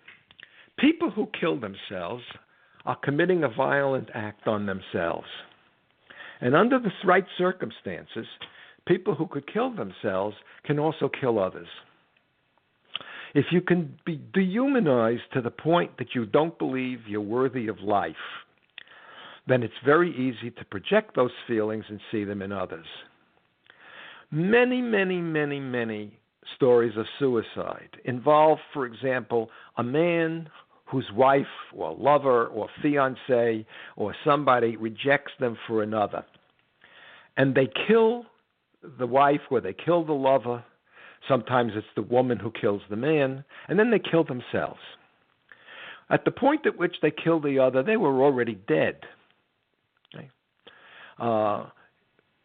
People 0.78 1.10
who 1.10 1.28
kill 1.38 1.58
themselves 1.60 2.22
are 2.86 2.96
committing 2.96 3.44
a 3.44 3.48
violent 3.48 4.08
act 4.14 4.46
on 4.46 4.66
themselves. 4.66 5.26
And 6.40 6.54
under 6.54 6.78
the 6.78 6.90
right 7.04 7.24
circumstances, 7.36 8.26
people 8.86 9.14
who 9.14 9.26
could 9.26 9.52
kill 9.52 9.74
themselves 9.74 10.36
can 10.64 10.78
also 10.78 11.08
kill 11.20 11.38
others. 11.38 11.68
If 13.34 13.46
you 13.50 13.60
can 13.60 13.98
be 14.06 14.20
dehumanized 14.32 15.32
to 15.34 15.42
the 15.42 15.50
point 15.50 15.98
that 15.98 16.14
you 16.14 16.24
don't 16.26 16.58
believe 16.58 17.00
you're 17.06 17.20
worthy 17.20 17.68
of 17.68 17.80
life, 17.80 18.14
then 19.46 19.62
it's 19.62 19.74
very 19.84 20.10
easy 20.10 20.50
to 20.50 20.64
project 20.66 21.16
those 21.16 21.30
feelings 21.46 21.84
and 21.88 22.00
see 22.10 22.24
them 22.24 22.42
in 22.42 22.52
others. 22.52 22.86
Many, 24.30 24.82
many, 24.82 25.20
many, 25.20 25.58
many 25.58 26.18
stories 26.56 26.96
of 26.96 27.06
suicide 27.18 27.90
involve, 28.04 28.58
for 28.72 28.86
example, 28.86 29.50
a 29.76 29.82
man 29.82 30.48
whose 30.90 31.10
wife 31.14 31.46
or 31.74 31.94
lover 31.94 32.46
or 32.46 32.68
fiance 32.82 33.66
or 33.96 34.14
somebody 34.24 34.76
rejects 34.76 35.32
them 35.38 35.56
for 35.66 35.82
another. 35.82 36.24
And 37.36 37.54
they 37.54 37.68
kill 37.86 38.24
the 38.98 39.06
wife 39.06 39.40
or 39.50 39.60
they 39.60 39.74
kill 39.74 40.04
the 40.04 40.12
lover. 40.12 40.64
Sometimes 41.28 41.72
it's 41.76 41.86
the 41.94 42.02
woman 42.02 42.38
who 42.38 42.50
kills 42.50 42.82
the 42.88 42.96
man. 42.96 43.44
And 43.68 43.78
then 43.78 43.90
they 43.90 43.98
kill 43.98 44.24
themselves. 44.24 44.80
At 46.10 46.24
the 46.24 46.30
point 46.30 46.66
at 46.66 46.78
which 46.78 46.96
they 47.02 47.10
kill 47.10 47.40
the 47.40 47.58
other, 47.58 47.82
they 47.82 47.98
were 47.98 48.22
already 48.22 48.54
dead. 48.66 49.00
Uh, 51.18 51.66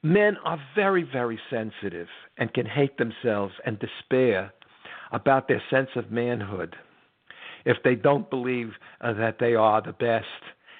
men 0.01 0.35
are 0.43 0.59
very, 0.75 1.03
very 1.03 1.39
sensitive 1.49 2.07
and 2.37 2.51
can 2.53 2.65
hate 2.65 2.97
themselves 2.97 3.53
and 3.65 3.77
despair 3.79 4.51
about 5.11 5.47
their 5.47 5.61
sense 5.69 5.89
of 5.95 6.11
manhood 6.11 6.75
if 7.65 7.77
they 7.83 7.95
don't 7.95 8.29
believe 8.29 8.71
uh, 9.01 9.13
that 9.13 9.37
they 9.39 9.55
are 9.55 9.81
the 9.81 9.93
best, 9.93 10.25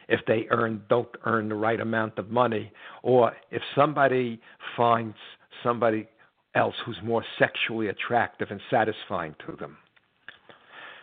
if 0.07 0.19
they 0.27 0.45
earn 0.49 0.81
don't 0.89 1.09
earn 1.25 1.49
the 1.49 1.55
right 1.55 1.79
amount 1.79 2.17
of 2.17 2.29
money, 2.29 2.71
or 3.01 3.31
if 3.51 3.61
somebody 3.75 4.39
finds 4.75 5.15
somebody 5.63 6.07
else 6.55 6.75
who's 6.85 6.97
more 7.03 7.23
sexually 7.39 7.87
attractive 7.87 8.49
and 8.51 8.61
satisfying 8.69 9.35
to 9.45 9.55
them. 9.55 9.77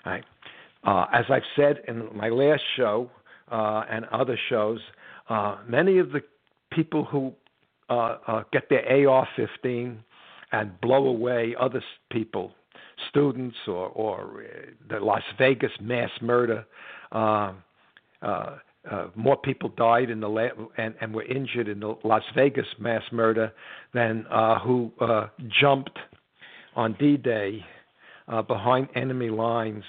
Right. 0.07 0.25
Uh, 0.85 1.07
as 1.13 1.25
I've 1.29 1.43
said 1.57 1.81
in 1.89 2.09
my 2.15 2.29
last 2.29 2.63
show 2.77 3.11
uh, 3.51 3.83
and 3.91 4.05
other 4.07 4.39
shows, 4.49 4.81
uh, 5.29 5.59
many 5.69 5.99
of 5.99 6.13
the 6.13 6.23
people 6.73 7.05
who 7.05 7.33
uh, 7.91 8.17
uh, 8.27 8.43
get 8.53 8.69
their 8.71 9.09
AR-15 9.09 9.97
and 10.53 10.81
blow 10.81 11.07
away 11.09 11.55
other 11.59 11.83
people 12.11 12.53
students 13.09 13.57
or, 13.67 13.89
or 13.89 14.43
uh, 14.45 14.71
the 14.89 15.01
Las 15.01 15.23
Vegas 15.39 15.73
mass 15.81 16.11
murder. 16.21 16.65
Uh, 17.13 17.53
uh, 18.23 18.59
uh, 18.91 19.07
more 19.15 19.37
people 19.37 19.69
died 19.77 20.09
in 20.11 20.21
the 20.21 20.29
la- 20.29 20.49
and, 20.79 20.95
and 21.01 21.15
were 21.15 21.25
injured 21.25 21.69
in 21.69 21.81
the 21.81 21.95
Las 22.03 22.23
Vegas 22.35 22.67
mass 22.79 23.03
murder 23.13 23.53
than 23.93 24.27
uh, 24.31 24.59
who 24.61 24.91
uh, 25.01 25.27
jumped 25.61 25.99
on 26.77 26.95
D-Day 26.95 27.65
uh, 28.29 28.43
behind 28.43 28.89
enemy 28.95 29.29
lines 29.29 29.85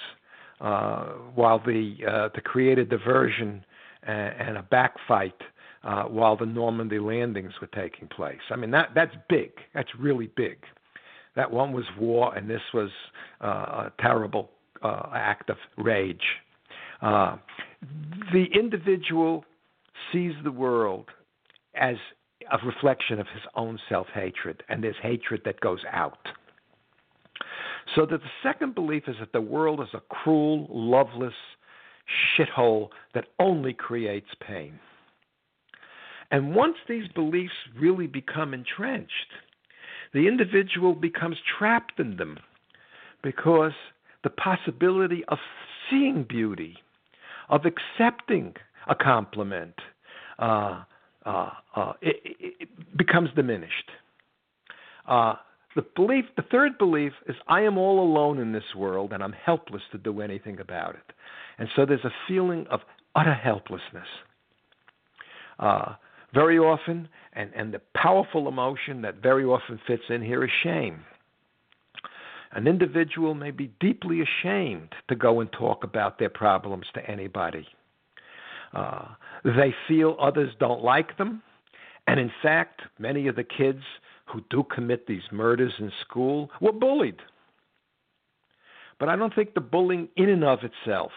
uh, 0.59 1.05
while 1.35 1.59
the 1.59 1.95
uh, 2.07 2.29
to 2.29 2.41
create 2.41 2.77
a 2.79 2.85
diversion 2.85 3.63
and, 4.03 4.33
and 4.39 4.57
a 4.57 4.63
backfight 4.63 5.33
uh, 5.83 6.03
while 6.03 6.35
the 6.35 6.45
Normandy 6.45 6.99
landings 6.99 7.53
were 7.61 7.67
taking 7.67 8.07
place. 8.07 8.41
I 8.49 8.55
mean 8.55 8.71
that 8.71 8.89
that's 8.93 9.15
big. 9.29 9.51
That's 9.73 9.89
really 9.97 10.27
big. 10.35 10.57
That 11.35 11.51
one 11.51 11.71
was 11.71 11.85
war, 11.99 12.35
and 12.35 12.49
this 12.49 12.61
was 12.73 12.89
uh, 13.41 13.47
a 13.47 13.93
terrible 13.99 14.49
uh, 14.81 15.09
act 15.13 15.49
of 15.49 15.57
rage. 15.77 16.17
Uh, 17.01 17.37
the 18.33 18.45
individual 18.53 19.45
sees 20.11 20.33
the 20.43 20.51
world 20.51 21.05
as 21.75 21.95
a 22.51 22.65
reflection 22.65 23.19
of 23.19 23.27
his 23.27 23.43
own 23.55 23.79
self 23.87 24.07
hatred, 24.13 24.63
and 24.69 24.83
there's 24.83 24.95
hatred 25.01 25.41
that 25.45 25.59
goes 25.61 25.81
out. 25.91 26.27
So 27.95 28.05
that 28.05 28.21
the 28.21 28.29
second 28.43 28.75
belief 28.75 29.03
is 29.07 29.15
that 29.19 29.33
the 29.33 29.41
world 29.41 29.81
is 29.81 29.87
a 29.93 30.01
cruel, 30.09 30.67
loveless 30.69 31.33
shithole 32.37 32.89
that 33.13 33.25
only 33.39 33.73
creates 33.73 34.29
pain. 34.45 34.79
And 36.29 36.55
once 36.55 36.75
these 36.87 37.07
beliefs 37.09 37.53
really 37.77 38.07
become 38.07 38.53
entrenched, 38.53 39.11
the 40.13 40.27
individual 40.27 40.93
becomes 40.93 41.37
trapped 41.57 41.99
in 41.99 42.17
them 42.17 42.37
because 43.23 43.73
the 44.23 44.29
possibility 44.29 45.23
of 45.27 45.37
seeing 45.89 46.23
beauty, 46.27 46.77
of 47.49 47.61
accepting 47.65 48.55
a 48.89 48.95
compliment, 48.95 49.75
uh, 50.39 50.83
uh, 51.25 51.49
uh, 51.75 51.93
it, 52.01 52.17
it, 52.39 52.97
becomes 52.97 53.29
diminished. 53.35 53.91
Uh, 55.07 55.35
the 55.75 55.85
belief, 55.95 56.25
the 56.35 56.43
third 56.43 56.77
belief 56.77 57.13
is 57.27 57.35
I 57.47 57.61
am 57.61 57.77
all 57.77 58.01
alone 58.01 58.39
in 58.39 58.51
this 58.51 58.75
world 58.75 59.13
and 59.13 59.23
I'm 59.23 59.33
helpless 59.33 59.83
to 59.91 59.97
do 59.97 60.21
anything 60.21 60.59
about 60.59 60.95
it. 60.95 61.13
And 61.57 61.69
so 61.75 61.85
there's 61.85 62.03
a 62.03 62.11
feeling 62.27 62.65
of 62.69 62.81
utter 63.15 63.33
helplessness. 63.33 64.07
Very 66.33 66.57
often, 66.57 67.09
and, 67.33 67.51
and 67.55 67.73
the 67.73 67.81
powerful 67.95 68.47
emotion 68.47 69.01
that 69.01 69.21
very 69.21 69.43
often 69.43 69.79
fits 69.85 70.03
in 70.09 70.21
here 70.21 70.43
is 70.43 70.51
shame. 70.63 71.03
An 72.53 72.67
individual 72.67 73.33
may 73.33 73.51
be 73.51 73.71
deeply 73.79 74.21
ashamed 74.21 74.89
to 75.07 75.15
go 75.15 75.39
and 75.39 75.51
talk 75.51 75.83
about 75.83 76.19
their 76.19 76.29
problems 76.29 76.85
to 76.93 77.09
anybody. 77.09 77.67
Uh, 78.73 79.05
they 79.43 79.73
feel 79.87 80.17
others 80.19 80.53
don't 80.59 80.83
like 80.83 81.17
them. 81.17 81.41
And 82.07 82.19
in 82.19 82.31
fact, 82.41 82.81
many 82.99 83.27
of 83.27 83.35
the 83.35 83.43
kids 83.43 83.83
who 84.25 84.43
do 84.49 84.63
commit 84.63 85.07
these 85.07 85.23
murders 85.31 85.73
in 85.79 85.91
school 86.01 86.49
were 86.59 86.71
bullied. 86.71 87.19
But 88.99 89.09
I 89.09 89.15
don't 89.15 89.33
think 89.33 89.53
the 89.53 89.61
bullying 89.61 90.09
in 90.15 90.29
and 90.29 90.43
of 90.43 90.59
itself, 90.63 91.11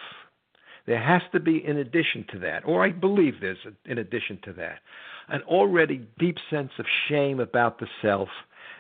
there 0.87 1.03
has 1.03 1.23
to 1.33 1.41
be 1.41 1.65
in 1.65 1.79
addition 1.79 2.27
to 2.33 2.39
that, 2.41 2.65
or 2.65 2.85
I 2.85 2.91
believe 2.91 3.41
there's 3.41 3.59
in 3.87 3.99
addition 3.99 4.39
to 4.45 4.53
that, 4.55 4.81
an 5.29 5.43
already 5.43 6.07
deep 6.19 6.37
sense 6.51 6.73
of 6.79 6.87
shame 7.09 7.41
about 7.41 7.79
the 7.79 7.89
self 8.03 8.29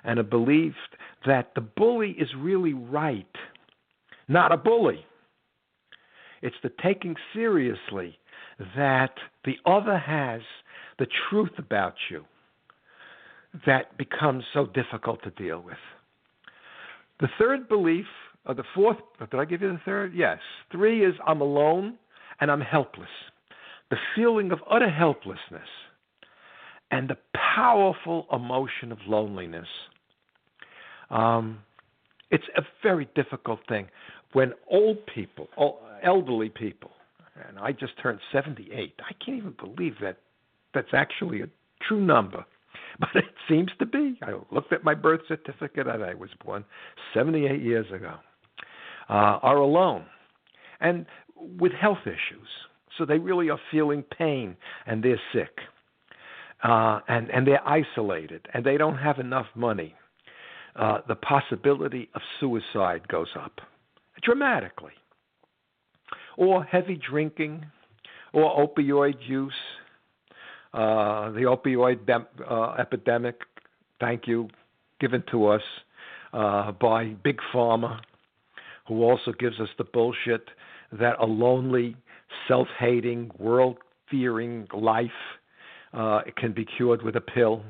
and 0.04 0.18
a 0.18 0.25
belief 0.25 0.75
that 1.26 1.52
the 1.54 1.61
bully 1.61 2.11
is 2.12 2.28
really 2.37 2.75
right, 2.75 3.26
not 4.28 4.52
a 4.52 4.56
bully. 4.56 5.06
It's 6.42 6.56
the 6.62 6.73
taking 6.82 7.16
seriously 7.32 8.18
that 8.76 9.14
the 9.44 9.56
other 9.64 9.96
has 9.96 10.42
the 10.99 11.06
truth 11.28 11.58
about 11.58 11.94
you 12.11 12.25
that 13.66 13.96
becomes 13.96 14.44
so 14.52 14.66
difficult 14.66 15.23
to 15.23 15.30
deal 15.30 15.61
with. 15.61 15.78
The 17.20 17.28
third 17.38 17.68
belief, 17.68 18.06
or 18.46 18.54
the 18.54 18.64
fourth, 18.74 18.98
did 19.18 19.38
I 19.38 19.44
give 19.44 19.62
you 19.62 19.72
the 19.72 19.80
third? 19.84 20.12
Yes. 20.14 20.38
Three 20.70 21.04
is 21.04 21.14
I'm 21.26 21.40
alone 21.40 21.96
and 22.40 22.50
I'm 22.50 22.60
helpless. 22.60 23.08
The 23.90 23.96
feeling 24.14 24.50
of 24.52 24.60
utter 24.70 24.90
helplessness 24.90 25.68
and 26.90 27.08
the 27.08 27.16
powerful 27.54 28.26
emotion 28.32 28.92
of 28.92 28.98
loneliness. 29.06 29.68
Um, 31.10 31.60
it's 32.30 32.44
a 32.56 32.62
very 32.82 33.08
difficult 33.14 33.60
thing 33.68 33.88
when 34.32 34.52
old 34.70 34.98
people, 35.06 35.48
elderly 36.02 36.48
people, 36.48 36.90
and 37.48 37.58
I 37.58 37.72
just 37.72 37.92
turned 38.02 38.20
78. 38.32 38.94
I 38.98 39.24
can't 39.24 39.38
even 39.38 39.54
believe 39.58 39.94
that 40.00 40.18
that's 40.72 40.92
actually 40.92 41.42
a 41.42 41.46
true 41.86 42.04
number. 42.04 42.44
But 43.00 43.08
it 43.16 43.34
seems 43.48 43.72
to 43.80 43.86
be. 43.86 44.20
I 44.22 44.34
looked 44.52 44.72
at 44.72 44.84
my 44.84 44.94
birth 44.94 45.22
certificate 45.26 45.88
and 45.88 46.04
I 46.04 46.14
was 46.14 46.30
born 46.44 46.64
78 47.12 47.60
years 47.60 47.86
ago. 47.92 48.14
Uh, 49.08 49.38
are 49.42 49.58
alone 49.58 50.04
and 50.80 51.04
with 51.37 51.73
health 51.73 52.06
issues. 52.06 52.49
So 52.96 53.04
they 53.04 53.18
really 53.18 53.50
are 53.50 53.61
feeling 53.70 54.02
pain 54.02 54.56
and 54.87 55.02
they're 55.02 55.20
sick. 55.32 55.58
Uh, 56.62 57.00
and, 57.08 57.28
and 57.30 57.46
they're 57.46 57.66
isolated 57.68 58.46
and 58.54 58.64
they 58.64 58.78
don't 58.78 58.96
have 58.96 59.18
enough 59.18 59.46
money. 59.54 59.94
Uh, 60.75 60.99
the 61.06 61.14
possibility 61.16 62.08
of 62.14 62.23
suicide 62.40 63.06
goes 63.08 63.28
up 63.37 63.61
dramatically 64.23 64.92
or 66.37 66.64
heavy 66.64 66.96
drinking, 67.08 67.64
or 68.32 68.66
opioid 68.66 69.14
use, 69.26 69.52
uh, 70.73 71.30
the 71.30 71.42
opioid 71.42 72.08
uh, 72.49 72.75
epidemic, 72.80 73.40
thank 74.00 74.26
you, 74.26 74.49
given 75.00 75.23
to 75.30 75.46
us 75.46 75.62
uh, 76.32 76.73
by 76.73 77.04
Big 77.23 77.38
Pharma, 77.52 78.00
who 78.86 79.02
also 79.02 79.32
gives 79.32 79.60
us 79.60 79.68
the 79.78 79.84
bullshit 79.84 80.48
that 80.92 81.16
a 81.20 81.24
lonely, 81.26 81.96
self 82.48 82.68
hating, 82.78 83.30
world 83.38 83.78
fearing 84.10 84.66
life 84.72 85.10
uh, 85.92 86.22
can 86.36 86.52
be 86.52 86.64
cured 86.64 87.02
with 87.02 87.16
a 87.16 87.20
pill. 87.20 87.62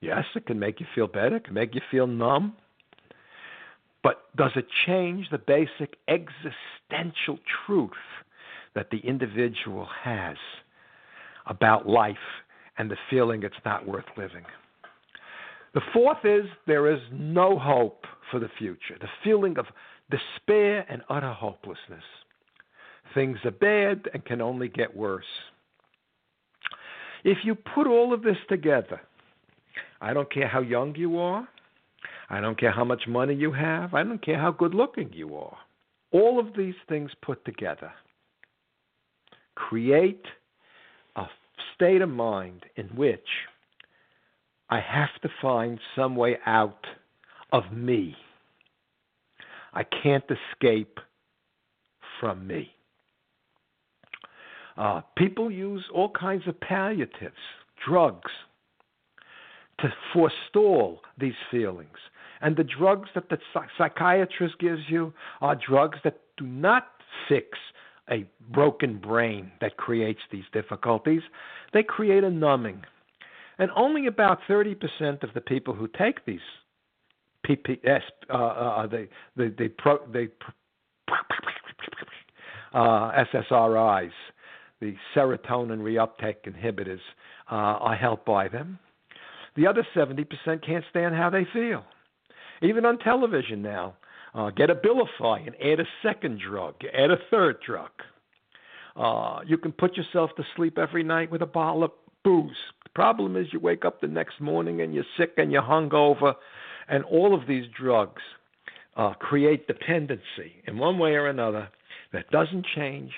Yes, 0.00 0.24
it 0.34 0.46
can 0.46 0.58
make 0.58 0.80
you 0.80 0.86
feel 0.94 1.06
better, 1.06 1.36
it 1.36 1.44
can 1.44 1.54
make 1.54 1.74
you 1.74 1.80
feel 1.90 2.06
numb. 2.06 2.54
But 4.02 4.34
does 4.36 4.52
it 4.56 4.66
change 4.86 5.28
the 5.30 5.38
basic 5.38 5.96
existential 6.08 7.38
truth 7.66 7.90
that 8.74 8.90
the 8.90 8.98
individual 8.98 9.86
has 10.02 10.36
about 11.46 11.86
life 11.86 12.16
and 12.78 12.90
the 12.90 12.96
feeling 13.10 13.42
it's 13.42 13.54
not 13.64 13.86
worth 13.86 14.06
living? 14.16 14.44
The 15.74 15.82
fourth 15.92 16.24
is 16.24 16.46
there 16.66 16.92
is 16.92 17.00
no 17.12 17.58
hope 17.58 18.04
for 18.30 18.40
the 18.40 18.50
future, 18.58 18.96
the 19.00 19.08
feeling 19.22 19.58
of 19.58 19.66
despair 20.10 20.84
and 20.88 21.02
utter 21.08 21.32
hopelessness. 21.32 22.04
Things 23.14 23.38
are 23.44 23.50
bad 23.50 24.08
and 24.12 24.24
can 24.24 24.40
only 24.40 24.68
get 24.68 24.96
worse. 24.96 25.24
If 27.24 27.38
you 27.44 27.54
put 27.54 27.86
all 27.86 28.14
of 28.14 28.22
this 28.22 28.36
together, 28.48 29.00
I 30.00 30.12
don't 30.12 30.32
care 30.32 30.48
how 30.48 30.60
young 30.60 30.94
you 30.96 31.18
are, 31.18 31.46
I 32.30 32.40
don't 32.40 32.58
care 32.58 32.70
how 32.70 32.84
much 32.84 33.02
money 33.08 33.34
you 33.34 33.52
have. 33.52 33.92
I 33.92 34.04
don't 34.04 34.24
care 34.24 34.38
how 34.38 34.52
good 34.52 34.72
looking 34.72 35.12
you 35.12 35.36
are. 35.36 35.56
All 36.12 36.38
of 36.38 36.56
these 36.56 36.76
things 36.88 37.10
put 37.22 37.44
together 37.44 37.92
create 39.56 40.24
a 41.16 41.24
state 41.74 42.00
of 42.00 42.08
mind 42.08 42.64
in 42.76 42.86
which 42.88 43.26
I 44.70 44.80
have 44.80 45.10
to 45.22 45.28
find 45.42 45.78
some 45.94 46.16
way 46.16 46.38
out 46.46 46.86
of 47.52 47.64
me. 47.72 48.16
I 49.72 49.84
can't 49.84 50.24
escape 50.24 50.98
from 52.20 52.46
me. 52.46 52.70
Uh, 54.76 55.02
people 55.16 55.50
use 55.50 55.84
all 55.94 56.10
kinds 56.10 56.46
of 56.46 56.58
palliatives, 56.60 57.36
drugs, 57.86 58.30
to 59.80 59.92
forestall 60.12 61.00
these 61.18 61.34
feelings. 61.50 61.96
And 62.40 62.56
the 62.56 62.64
drugs 62.64 63.08
that 63.14 63.28
the 63.28 63.38
psychiatrist 63.76 64.58
gives 64.58 64.82
you 64.88 65.12
are 65.40 65.54
drugs 65.54 65.98
that 66.04 66.20
do 66.36 66.46
not 66.46 66.88
fix 67.28 67.58
a 68.10 68.26
broken 68.50 68.98
brain 68.98 69.52
that 69.60 69.76
creates 69.76 70.20
these 70.32 70.44
difficulties. 70.52 71.22
They 71.72 71.82
create 71.82 72.24
a 72.24 72.30
numbing. 72.30 72.82
And 73.58 73.70
only 73.76 74.06
about 74.06 74.40
30% 74.48 75.22
of 75.22 75.34
the 75.34 75.40
people 75.40 75.74
who 75.74 75.86
take 75.86 76.24
these 76.24 76.40
PPS, 77.56 78.02
uh, 78.28 78.86
pro, 79.78 79.98
uh, 82.72 83.24
SSRIs, 83.34 84.10
the 84.80 84.94
serotonin 85.14 85.80
reuptake 85.80 86.44
inhibitors, 86.46 87.00
uh, 87.50 87.54
are 87.54 87.96
helped 87.96 88.26
by 88.26 88.48
them. 88.48 88.78
The 89.56 89.66
other 89.66 89.86
70% 89.94 90.64
can't 90.64 90.84
stand 90.90 91.14
how 91.14 91.30
they 91.30 91.46
feel 91.52 91.84
even 92.62 92.84
on 92.84 92.98
television 92.98 93.62
now. 93.62 93.94
Uh, 94.34 94.50
get 94.50 94.70
a 94.70 94.74
Abilify 94.74 95.46
and 95.46 95.56
add 95.56 95.80
a 95.80 95.88
second 96.02 96.40
drug, 96.40 96.74
add 96.94 97.10
a 97.10 97.16
third 97.30 97.56
drug. 97.66 97.90
Uh, 98.94 99.40
you 99.44 99.58
can 99.58 99.72
put 99.72 99.96
yourself 99.96 100.30
to 100.36 100.44
sleep 100.54 100.78
every 100.78 101.02
night 101.02 101.30
with 101.30 101.42
a 101.42 101.46
bottle 101.46 101.82
of 101.82 101.90
booze. 102.22 102.56
The 102.84 102.90
problem 102.90 103.36
is 103.36 103.52
you 103.52 103.58
wake 103.58 103.84
up 103.84 104.00
the 104.00 104.06
next 104.06 104.40
morning 104.40 104.82
and 104.82 104.94
you're 104.94 105.04
sick 105.16 105.34
and 105.36 105.50
you're 105.50 105.62
hungover, 105.62 106.34
and 106.90 107.04
all 107.04 107.34
of 107.34 107.46
these 107.48 107.64
drugs 107.78 108.22
uh, 108.96 109.14
create 109.14 109.66
dependency 109.66 110.52
in 110.66 110.76
one 110.76 110.98
way 110.98 111.12
or 111.12 111.28
another 111.28 111.68
that 112.12 112.28
doesn't 112.30 112.66
change 112.74 113.12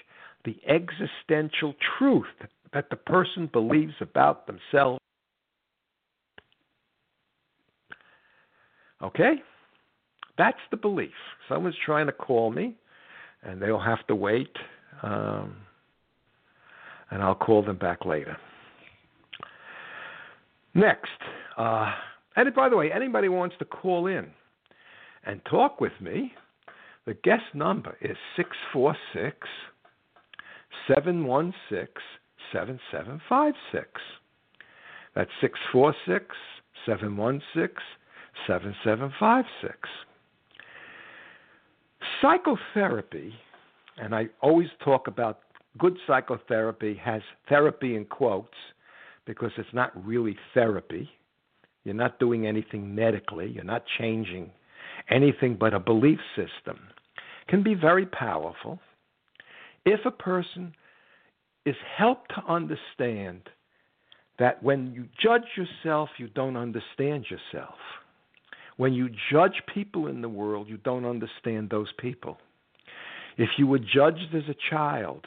the 0.44 0.56
existential 0.68 1.74
truth 1.98 2.26
that 2.72 2.90
the 2.90 2.96
person 2.96 3.48
believes 3.52 3.94
about 4.00 4.46
themselves 4.46 4.98
Okay? 9.02 9.42
That's 10.38 10.58
the 10.70 10.76
belief. 10.76 11.10
Someone's 11.48 11.76
trying 11.84 12.06
to 12.06 12.12
call 12.12 12.50
me, 12.50 12.74
and 13.42 13.60
they'll 13.60 13.80
have 13.80 14.06
to 14.06 14.14
wait, 14.14 14.54
um, 15.02 15.56
and 17.10 17.22
I'll 17.22 17.34
call 17.34 17.62
them 17.62 17.76
back 17.76 18.04
later. 18.04 18.36
Next, 20.74 21.10
uh, 21.58 21.92
and 22.36 22.54
by 22.54 22.68
the 22.68 22.76
way, 22.76 22.90
anybody 22.92 23.28
wants 23.28 23.56
to 23.58 23.64
call 23.64 24.06
in 24.06 24.30
and 25.24 25.40
talk 25.44 25.80
with 25.80 25.92
me, 26.00 26.32
the 27.06 27.14
guest 27.14 27.44
number 27.54 27.96
is 28.00 28.16
646 28.36 29.48
716 30.88 31.88
7756. 32.52 34.00
That's 35.14 35.30
646 35.40 36.26
716 36.86 37.76
7756. 38.46 39.88
Psychotherapy, 42.20 43.34
and 43.98 44.14
I 44.14 44.28
always 44.40 44.68
talk 44.84 45.06
about 45.06 45.40
good 45.78 45.96
psychotherapy 46.06 46.94
has 47.02 47.22
therapy 47.48 47.96
in 47.96 48.04
quotes 48.04 48.54
because 49.24 49.50
it's 49.56 49.72
not 49.72 49.92
really 50.04 50.36
therapy. 50.54 51.08
You're 51.84 51.94
not 51.94 52.18
doing 52.18 52.46
anything 52.46 52.94
medically. 52.94 53.48
You're 53.48 53.64
not 53.64 53.84
changing 53.98 54.50
anything 55.10 55.56
but 55.58 55.74
a 55.74 55.80
belief 55.80 56.18
system. 56.36 56.78
Can 57.48 57.62
be 57.62 57.74
very 57.74 58.06
powerful 58.06 58.78
if 59.84 60.00
a 60.04 60.10
person 60.10 60.74
is 61.66 61.76
helped 61.96 62.30
to 62.34 62.52
understand 62.52 63.48
that 64.38 64.62
when 64.62 64.92
you 64.92 65.06
judge 65.20 65.42
yourself, 65.56 66.08
you 66.18 66.28
don't 66.28 66.56
understand 66.56 67.26
yourself. 67.30 67.74
When 68.76 68.92
you 68.92 69.10
judge 69.30 69.62
people 69.72 70.06
in 70.06 70.22
the 70.22 70.28
world, 70.28 70.68
you 70.68 70.78
don't 70.78 71.04
understand 71.04 71.70
those 71.70 71.92
people. 71.98 72.38
If 73.36 73.50
you 73.58 73.66
were 73.66 73.78
judged 73.78 74.34
as 74.34 74.42
a 74.48 74.56
child, 74.70 75.26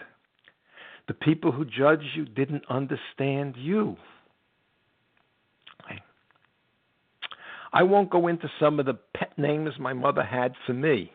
the 1.08 1.14
people 1.14 1.52
who 1.52 1.66
judged 1.66 2.08
you 2.16 2.26
didn't 2.26 2.64
understand 2.70 3.56
you. 3.58 3.96
I 7.76 7.84
won't 7.84 8.10
go 8.10 8.30
into 8.30 8.50
some 8.58 8.80
of 8.80 8.86
the 8.86 8.98
pet 9.14 9.38
names 9.38 9.74
my 9.78 9.92
mother 9.92 10.24
had 10.24 10.54
for 10.66 10.74
me, 10.74 11.12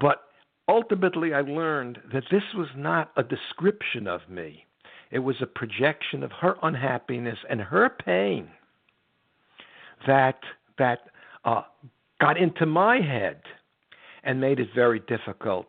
but 0.00 0.22
ultimately 0.68 1.34
I 1.34 1.40
learned 1.40 1.98
that 2.12 2.22
this 2.30 2.44
was 2.54 2.68
not 2.76 3.10
a 3.16 3.24
description 3.24 4.06
of 4.06 4.20
me. 4.28 4.64
It 5.10 5.18
was 5.18 5.34
a 5.42 5.46
projection 5.46 6.22
of 6.22 6.30
her 6.40 6.54
unhappiness 6.62 7.38
and 7.50 7.60
her 7.60 7.90
pain 7.90 8.48
that 10.06 10.38
that 10.78 11.00
uh, 11.44 11.62
got 12.20 12.36
into 12.38 12.64
my 12.64 13.00
head 13.00 13.42
and 14.22 14.40
made 14.40 14.60
it 14.60 14.68
very 14.74 15.00
difficult 15.00 15.66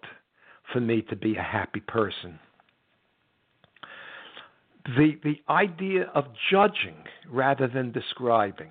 for 0.71 0.81
me 0.81 1.01
to 1.01 1.15
be 1.15 1.35
a 1.35 1.41
happy 1.41 1.79
person. 1.79 2.39
The 4.85 5.17
the 5.23 5.41
idea 5.49 6.11
of 6.13 6.25
judging 6.51 7.03
rather 7.27 7.67
than 7.67 7.91
describing. 7.91 8.69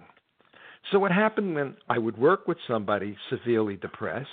So 0.90 0.99
what 0.99 1.12
happened 1.12 1.55
when 1.55 1.77
I 1.88 1.99
would 1.99 2.18
work 2.18 2.49
with 2.49 2.59
somebody 2.66 3.16
severely 3.31 3.77
depressed 3.77 4.29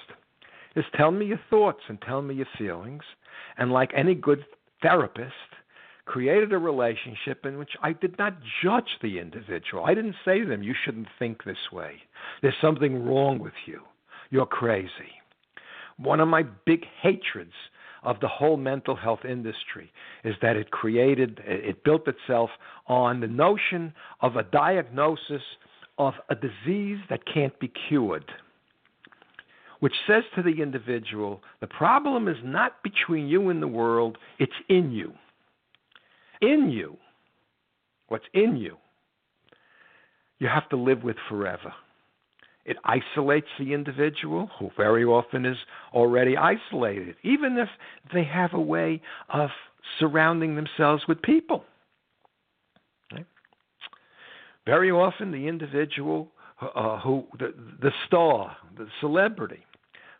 is 0.75 0.85
tell 0.95 1.11
me 1.11 1.27
your 1.27 1.39
thoughts 1.49 1.81
and 1.87 2.01
tell 2.01 2.21
me 2.21 2.35
your 2.35 2.47
feelings 2.57 3.03
and 3.57 3.71
like 3.71 3.91
any 3.95 4.15
good 4.15 4.45
therapist 4.81 5.33
created 6.05 6.51
a 6.51 6.57
relationship 6.57 7.45
in 7.45 7.59
which 7.59 7.71
I 7.83 7.93
did 7.93 8.17
not 8.17 8.35
judge 8.63 8.89
the 9.01 9.19
individual. 9.19 9.85
I 9.85 9.93
didn't 9.93 10.15
say 10.25 10.39
to 10.39 10.45
them, 10.45 10.63
You 10.63 10.73
shouldn't 10.83 11.07
think 11.19 11.43
this 11.43 11.71
way. 11.71 11.97
There's 12.41 12.55
something 12.61 13.05
wrong 13.05 13.37
with 13.37 13.53
you. 13.67 13.81
You're 14.31 14.47
crazy. 14.47 14.89
One 15.97 16.19
of 16.19 16.27
my 16.27 16.43
big 16.65 16.85
hatreds 17.01 17.53
of 18.03 18.19
the 18.21 18.27
whole 18.27 18.57
mental 18.57 18.95
health 18.95 19.25
industry 19.25 19.91
is 20.23 20.33
that 20.41 20.55
it 20.55 20.71
created, 20.71 21.41
it 21.45 21.83
built 21.83 22.07
itself 22.07 22.49
on 22.87 23.19
the 23.19 23.27
notion 23.27 23.93
of 24.21 24.35
a 24.35 24.43
diagnosis 24.43 25.41
of 25.99 26.15
a 26.29 26.35
disease 26.35 26.97
that 27.09 27.19
can't 27.31 27.57
be 27.59 27.71
cured, 27.87 28.25
which 29.79 29.93
says 30.07 30.23
to 30.35 30.41
the 30.41 30.61
individual, 30.61 31.43
the 31.61 31.67
problem 31.67 32.27
is 32.27 32.37
not 32.43 32.81
between 32.83 33.27
you 33.27 33.49
and 33.49 33.61
the 33.61 33.67
world, 33.67 34.17
it's 34.39 34.51
in 34.67 34.91
you 34.91 35.13
in 36.41 36.69
you, 36.69 36.97
what's 38.07 38.25
in 38.33 38.55
you, 38.55 38.77
you 40.39 40.47
have 40.47 40.69
to 40.69 40.77
live 40.77 41.03
with 41.03 41.17
forever. 41.27 41.73
It 42.65 42.77
isolates 42.83 43.47
the 43.57 43.73
individual, 43.73 44.49
who 44.59 44.69
very 44.77 45.03
often 45.03 45.45
is 45.45 45.57
already 45.93 46.37
isolated, 46.37 47.15
even 47.23 47.57
if 47.57 47.69
they 48.13 48.23
have 48.23 48.53
a 48.53 48.61
way 48.61 49.01
of 49.29 49.49
surrounding 49.99 50.55
themselves 50.55 51.03
with 51.07 51.21
people. 51.21 51.63
Right? 53.11 53.25
Very 54.69 54.91
often, 54.91 55.31
the 55.31 55.47
individual 55.47 56.27
uh, 56.61 56.99
who, 56.99 57.25
the, 57.39 57.55
the 57.81 57.91
star, 58.05 58.55
the 58.77 58.87
celebrity, 58.99 59.65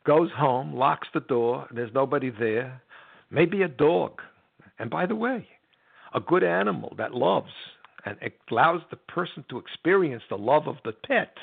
goes 0.08 0.32
home, 0.36 0.74
locks 0.74 1.08
the 1.14 1.20
door, 1.20 1.68
there's 1.72 1.94
nobody 1.94 2.32
there, 2.32 2.82
maybe 3.30 3.62
a 3.62 3.68
dog. 3.68 4.22
And 4.80 4.90
by 4.90 5.06
the 5.06 5.14
way, 5.16 5.48
a 6.16 6.20
good 6.20 6.44
animal 6.44 6.96
that 6.98 7.14
loves 7.14 7.52
and 8.06 8.18
allows 8.50 8.82
the 8.90 8.96
person 8.96 9.46
to 9.50 9.60
experience 9.60 10.24
the 10.30 10.38
love 10.38 10.68
of 10.68 10.78
the 10.84 10.94
pet 10.94 11.34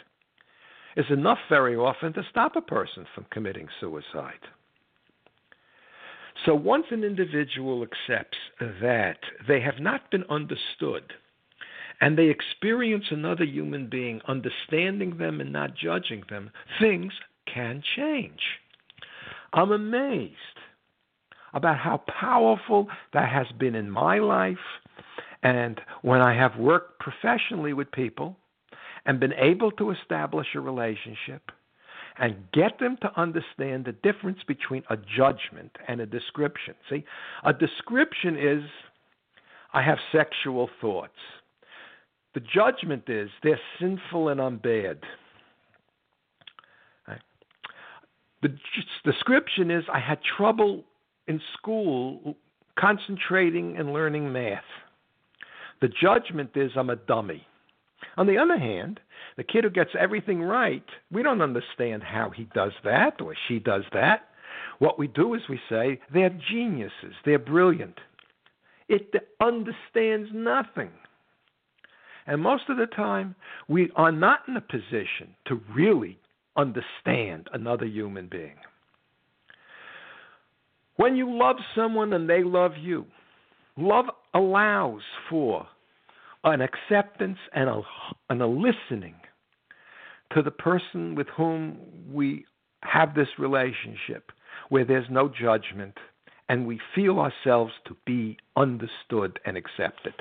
is 0.96 1.06
enough 1.08 1.38
very 1.48 1.76
often 1.76 2.12
to 2.14 2.22
stop 2.28 2.56
a 2.56 2.60
person 2.60 3.06
from 3.14 3.26
committing 3.30 3.68
suicide. 3.78 4.42
So 6.44 6.56
once 6.56 6.86
an 6.90 7.04
individual 7.04 7.84
accepts 7.84 8.38
that 8.80 9.18
they 9.46 9.60
have 9.60 9.78
not 9.78 10.10
been 10.10 10.24
understood, 10.28 11.12
and 12.00 12.16
they 12.16 12.26
experience 12.26 13.06
another 13.11 13.44
human 13.44 13.88
being 13.88 14.20
understanding 14.28 15.16
them 15.18 15.40
and 15.40 15.52
not 15.52 15.76
judging 15.76 16.22
them, 16.28 16.50
things 16.80 17.12
can 17.52 17.82
change. 17.96 18.40
I'm 19.52 19.72
amazed 19.72 20.35
about 21.54 21.78
how 21.78 22.02
powerful 22.20 22.88
that 23.14 23.30
has 23.30 23.46
been 23.59 23.74
in 23.74 23.90
my 23.90 24.18
life. 24.18 24.59
And 25.42 25.80
when 26.02 26.20
I 26.20 26.35
have 26.35 26.59
worked 26.59 27.00
professionally 27.00 27.72
with 27.72 27.90
people 27.92 28.37
and 29.06 29.20
been 29.20 29.32
able 29.32 29.70
to 29.72 29.90
establish 29.90 30.48
a 30.54 30.61
relationship 30.61 31.50
and 32.18 32.37
get 32.52 32.78
them 32.78 32.96
to 33.02 33.20
understand 33.20 33.85
the 33.85 33.92
difference 33.92 34.38
between 34.46 34.82
a 34.90 34.96
judgment 34.96 35.70
and 35.87 36.00
a 36.00 36.06
description. 36.06 36.74
See, 36.90 37.04
a 37.44 37.52
description 37.52 38.37
is 38.37 38.62
I 39.72 39.82
have 39.82 39.98
sexual 40.12 40.70
thoughts. 40.80 41.18
The 42.37 42.42
judgment 42.42 43.05
is 43.09 43.31
they're 43.42 43.59
sinful 43.81 44.29
and 44.29 44.42
I'm 44.42 44.59
bad. 44.59 44.99
The 48.42 48.55
description 49.05 49.70
is 49.70 49.85
I 49.90 49.99
had 49.99 50.18
trouble 50.37 50.85
in 51.27 51.40
school 51.57 52.37
concentrating 52.79 53.79
and 53.79 53.94
learning 53.94 54.31
math. 54.31 54.62
The 55.81 55.88
judgment 55.88 56.51
is 56.57 56.72
I'm 56.77 56.90
a 56.90 56.96
dummy. 56.96 57.46
On 58.18 58.27
the 58.27 58.37
other 58.37 58.59
hand, 58.59 59.01
the 59.38 59.42
kid 59.42 59.64
who 59.64 59.70
gets 59.70 59.92
everything 59.99 60.42
right, 60.42 60.85
we 61.11 61.22
don't 61.22 61.40
understand 61.40 62.03
how 62.03 62.29
he 62.29 62.44
does 62.55 62.72
that 62.85 63.18
or 63.22 63.35
she 63.49 63.59
does 63.59 63.85
that. 63.94 64.29
What 64.79 64.99
we 64.99 65.07
do 65.07 65.33
is 65.33 65.40
we 65.49 65.59
say 65.70 66.01
they're 66.12 66.38
geniuses, 66.51 67.14
they're 67.25 67.38
brilliant. 67.38 67.99
It 68.90 69.14
understands 69.40 70.29
nothing. 70.35 70.90
And 72.26 72.42
most 72.42 72.64
of 72.68 72.76
the 72.76 72.86
time, 72.86 73.34
we 73.68 73.90
are 73.94 74.12
not 74.12 74.40
in 74.48 74.56
a 74.56 74.60
position 74.60 75.34
to 75.46 75.60
really 75.74 76.18
understand 76.56 77.48
another 77.52 77.86
human 77.86 78.26
being. 78.28 78.56
When 80.96 81.14
you 81.14 81.30
love 81.30 81.56
someone 81.74 82.12
and 82.12 82.28
they 82.28 82.42
love 82.42 82.72
you, 82.80 83.06
love 83.76 84.06
allows 84.34 85.02
for 85.28 85.66
an 86.44 86.60
acceptance 86.62 87.38
and 87.54 87.68
a, 87.68 87.82
and 88.30 88.40
a 88.40 88.46
listening 88.46 89.14
to 90.32 90.42
the 90.42 90.50
person 90.50 91.14
with 91.14 91.26
whom 91.36 91.78
we 92.10 92.44
have 92.82 93.14
this 93.14 93.28
relationship 93.38 94.32
where 94.68 94.84
there's 94.84 95.06
no 95.10 95.28
judgment 95.28 95.94
and 96.48 96.66
we 96.66 96.80
feel 96.94 97.18
ourselves 97.18 97.72
to 97.86 97.96
be 98.06 98.36
understood 98.56 99.38
and 99.44 99.56
accepted. 99.56 100.14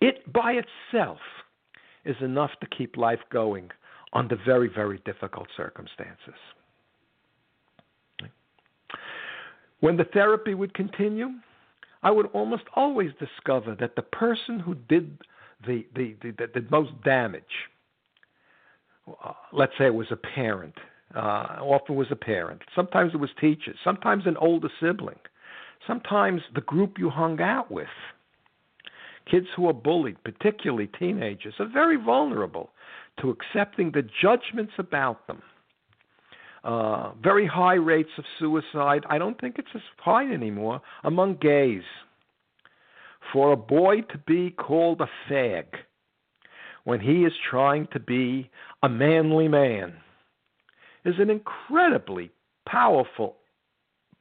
It 0.00 0.32
by 0.32 0.60
itself 0.92 1.18
is 2.04 2.16
enough 2.20 2.50
to 2.60 2.66
keep 2.66 2.96
life 2.96 3.20
going 3.30 3.70
under 4.12 4.36
very, 4.44 4.68
very 4.68 4.98
difficult 5.04 5.48
circumstances. 5.56 6.34
When 9.80 9.96
the 9.96 10.04
therapy 10.04 10.54
would 10.54 10.74
continue, 10.74 11.28
I 12.02 12.10
would 12.10 12.26
almost 12.26 12.64
always 12.74 13.10
discover 13.18 13.74
that 13.80 13.96
the 13.96 14.02
person 14.02 14.58
who 14.58 14.74
did 14.74 15.18
the, 15.66 15.86
the, 15.94 16.14
the, 16.22 16.30
the, 16.32 16.60
the 16.60 16.66
most 16.70 16.92
damage, 17.04 17.42
uh, 19.08 19.32
let's 19.52 19.72
say 19.78 19.86
it 19.86 19.94
was 19.94 20.06
a 20.10 20.16
parent, 20.16 20.74
uh, 21.14 21.58
often 21.60 21.94
was 21.96 22.08
a 22.10 22.16
parent, 22.16 22.62
sometimes 22.74 23.12
it 23.14 23.18
was 23.18 23.30
teachers, 23.40 23.76
sometimes 23.84 24.26
an 24.26 24.36
older 24.38 24.68
sibling, 24.80 25.18
sometimes 25.86 26.42
the 26.54 26.60
group 26.62 26.98
you 26.98 27.10
hung 27.10 27.40
out 27.40 27.70
with. 27.70 27.86
Kids 29.30 29.46
who 29.56 29.68
are 29.68 29.74
bullied, 29.74 30.22
particularly 30.24 30.88
teenagers, 30.98 31.54
are 31.58 31.68
very 31.72 31.96
vulnerable 31.96 32.70
to 33.20 33.30
accepting 33.30 33.90
the 33.90 34.08
judgments 34.22 34.72
about 34.78 35.26
them 35.26 35.42
uh, 36.66 37.12
very 37.22 37.46
high 37.46 37.74
rates 37.74 38.10
of 38.18 38.24
suicide. 38.40 39.04
I 39.08 39.18
don't 39.18 39.40
think 39.40 39.56
it's 39.58 39.68
as 39.74 39.80
high 39.98 40.30
anymore 40.30 40.82
among 41.04 41.36
gays. 41.36 41.84
For 43.32 43.52
a 43.52 43.56
boy 43.56 44.00
to 44.12 44.18
be 44.26 44.50
called 44.50 45.00
a 45.00 45.08
fag 45.30 45.66
when 46.82 47.00
he 47.00 47.24
is 47.24 47.32
trying 47.50 47.86
to 47.92 48.00
be 48.00 48.50
a 48.82 48.88
manly 48.88 49.46
man 49.46 49.94
is 51.04 51.14
an 51.18 51.30
incredibly 51.30 52.32
powerful, 52.66 53.36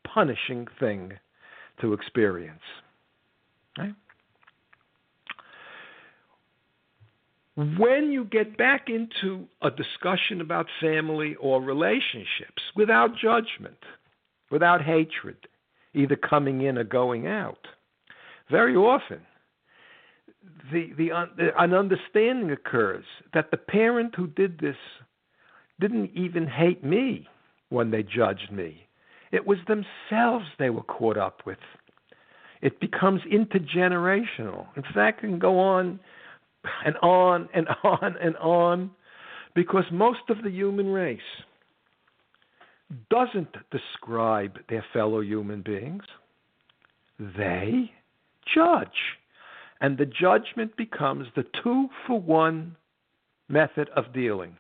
punishing 0.08 0.68
thing 0.80 1.14
to 1.82 1.94
experience. 1.94 2.62
Right? 3.78 3.96
When 7.56 8.12
you 8.12 8.26
get 8.26 8.58
back 8.58 8.90
into 8.90 9.48
a 9.62 9.72
discussion 9.72 10.42
about 10.42 10.68
family 10.82 11.36
or 11.36 11.62
relationships 11.62 12.62
without 12.76 13.16
judgment, 13.16 13.78
without 14.52 14.82
hatred, 14.82 15.38
either 15.94 16.18
coming 16.18 16.62
in 16.62 16.78
or 16.78 16.84
going 16.84 17.28
out, 17.28 17.68
very 18.50 18.76
often 18.76 19.22
the, 20.72 20.92
the, 20.98 21.10
an 21.58 21.74
understanding 21.74 22.52
occurs 22.52 23.06
that 23.34 23.52
the 23.52 23.58
parent 23.58 24.16
who 24.16 24.28
did 24.28 24.60
this 24.60 24.76
didn't 25.80 26.12
even 26.14 26.48
hate 26.48 26.84
me 26.84 27.28
when 27.70 27.92
they 27.92 28.04
judged 28.04 28.52
me. 28.52 28.88
It 29.32 29.46
was 29.46 29.58
themselves 29.68 30.46
they 30.58 30.70
were 30.70 30.84
caught 30.84 31.18
up 31.18 31.42
with. 31.46 31.58
It 32.62 32.80
becomes 32.80 33.22
intergenerational. 33.32 34.68
In 34.76 34.84
fact, 34.94 35.24
it 35.24 35.28
can 35.28 35.40
go 35.40 35.60
on 35.60 36.00
and 36.86 36.96
on 36.98 37.50
and 37.54 37.68
on 37.84 38.16
and 38.22 38.36
on 38.38 38.92
because 39.54 39.86
most 39.92 40.30
of 40.30 40.44
the 40.44 40.50
human 40.50 40.88
race 40.88 41.20
doesn't 43.10 43.56
describe 43.72 44.58
their 44.70 44.86
fellow 44.94 45.22
human 45.22 45.62
beings. 45.62 46.04
They 47.20 47.92
judge. 48.54 48.88
And 49.82 49.98
the 49.98 50.06
judgment 50.06 50.76
becomes 50.78 51.28
the 51.36 51.46
two 51.64 51.88
for 52.06 52.20
one 52.20 52.76
method 53.50 53.90
of 53.96 54.14
dealing. 54.14 54.58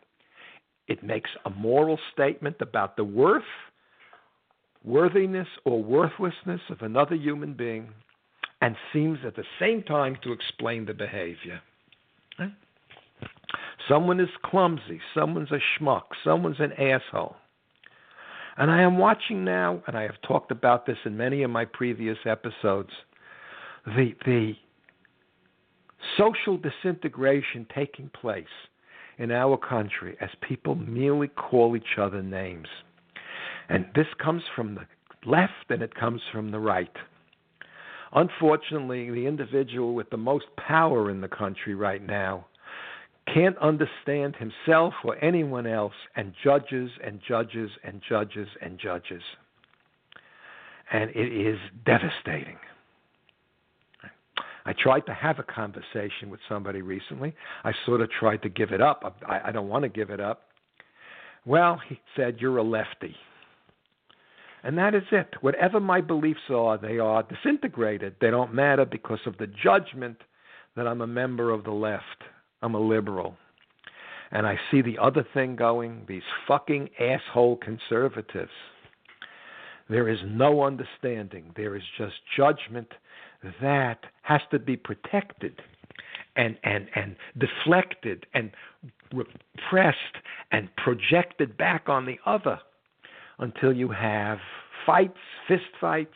It 0.87 1.03
makes 1.03 1.29
a 1.45 1.49
moral 1.49 1.99
statement 2.13 2.57
about 2.59 2.95
the 2.95 3.03
worth, 3.03 3.43
worthiness, 4.83 5.47
or 5.63 5.83
worthlessness 5.83 6.61
of 6.69 6.81
another 6.81 7.15
human 7.15 7.53
being 7.53 7.89
and 8.61 8.75
seems 8.93 9.19
at 9.25 9.35
the 9.35 9.43
same 9.59 9.83
time 9.83 10.17
to 10.23 10.31
explain 10.31 10.85
the 10.85 10.93
behavior. 10.93 11.61
Someone 13.89 14.19
is 14.19 14.29
clumsy, 14.43 14.99
someone's 15.13 15.51
a 15.51 15.59
schmuck, 15.79 16.03
someone's 16.23 16.59
an 16.59 16.73
asshole. 16.73 17.35
And 18.57 18.71
I 18.71 18.81
am 18.81 18.97
watching 18.97 19.43
now, 19.43 19.83
and 19.85 19.97
I 19.97 20.03
have 20.03 20.21
talked 20.25 20.51
about 20.51 20.85
this 20.85 20.97
in 21.05 21.17
many 21.17 21.43
of 21.43 21.51
my 21.51 21.65
previous 21.65 22.17
episodes, 22.25 22.91
the, 23.85 24.13
the 24.25 24.53
social 26.17 26.57
disintegration 26.57 27.67
taking 27.75 28.09
place 28.09 28.45
in 29.17 29.31
our 29.31 29.57
country 29.57 30.17
as 30.21 30.29
people 30.47 30.75
merely 30.75 31.27
call 31.27 31.75
each 31.75 31.97
other 31.99 32.23
names. 32.23 32.67
And 33.69 33.85
this 33.95 34.07
comes 34.23 34.43
from 34.55 34.75
the 34.75 34.81
left 35.29 35.69
and 35.69 35.81
it 35.81 35.93
comes 35.95 36.21
from 36.31 36.51
the 36.51 36.59
right. 36.59 36.91
Unfortunately, 38.13 39.09
the 39.09 39.25
individual 39.25 39.93
with 39.93 40.09
the 40.09 40.17
most 40.17 40.45
power 40.57 41.09
in 41.09 41.21
the 41.21 41.27
country 41.27 41.75
right 41.75 42.05
now 42.05 42.45
can't 43.33 43.57
understand 43.57 44.35
himself 44.35 44.93
or 45.03 45.23
anyone 45.23 45.65
else 45.65 45.93
and 46.15 46.33
judges 46.43 46.91
and 47.03 47.19
judges 47.27 47.71
and 47.83 48.01
judges 48.07 48.47
and 48.61 48.79
judges. 48.79 49.21
And 50.91 51.09
it 51.11 51.33
is 51.33 51.57
devastating. 51.85 52.57
I 54.65 54.73
tried 54.73 55.01
to 55.01 55.13
have 55.13 55.39
a 55.39 55.43
conversation 55.43 56.29
with 56.29 56.39
somebody 56.49 56.81
recently. 56.81 57.35
I 57.63 57.71
sort 57.85 58.01
of 58.01 58.09
tried 58.09 58.41
to 58.43 58.49
give 58.49 58.71
it 58.71 58.81
up. 58.81 59.17
I, 59.27 59.49
I 59.49 59.51
don't 59.51 59.69
want 59.69 59.83
to 59.83 59.89
give 59.89 60.09
it 60.09 60.19
up. 60.19 60.43
Well, 61.45 61.79
he 61.87 61.99
said, 62.15 62.37
You're 62.39 62.57
a 62.57 62.63
lefty. 62.63 63.15
And 64.63 64.75
that 64.79 64.95
is 64.95 65.03
it. 65.11 65.35
Whatever 65.41 65.79
my 65.79 66.01
beliefs 66.01 66.49
are, 66.49 66.79
they 66.79 66.97
are 66.97 67.21
disintegrated. 67.21 68.15
They 68.19 68.31
don't 68.31 68.53
matter 68.53 68.83
because 68.83 69.19
of 69.27 69.37
the 69.37 69.45
judgment 69.45 70.17
that 70.75 70.87
I'm 70.87 71.01
a 71.01 71.07
member 71.07 71.51
of 71.51 71.63
the 71.63 71.71
left. 71.71 72.23
I'm 72.65 72.73
a 72.73 72.79
liberal. 72.79 73.37
And 74.31 74.47
I 74.47 74.59
see 74.71 74.81
the 74.81 74.97
other 74.97 75.25
thing 75.35 75.55
going 75.55 76.03
these 76.07 76.23
fucking 76.47 76.89
asshole 76.99 77.57
conservatives. 77.57 78.51
There 79.87 80.09
is 80.09 80.17
no 80.25 80.63
understanding, 80.63 81.53
there 81.55 81.75
is 81.75 81.83
just 81.95 82.15
judgment 82.35 82.91
that 83.61 83.99
has 84.23 84.41
to 84.49 84.57
be 84.57 84.75
protected 84.75 85.61
and, 86.35 86.57
and, 86.63 86.87
and 86.95 87.15
deflected 87.37 88.25
and 88.33 88.49
repressed 89.13 89.99
and 90.51 90.75
projected 90.77 91.55
back 91.55 91.87
on 91.87 92.07
the 92.07 92.17
other 92.25 92.59
until 93.37 93.71
you 93.71 93.89
have 93.89 94.39
fights, 94.87 95.19
fist 95.47 95.69
fights, 95.79 96.15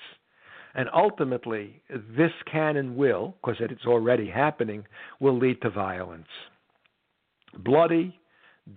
and 0.75 0.89
ultimately 0.93 1.81
this 1.89 2.31
can 2.51 2.77
and 2.77 2.95
will, 2.95 3.35
because 3.41 3.57
it's 3.59 3.85
already 3.85 4.29
happening, 4.29 4.85
will 5.19 5.37
lead 5.37 5.61
to 5.61 5.69
violence. 5.69 6.27
Bloody, 7.57 8.19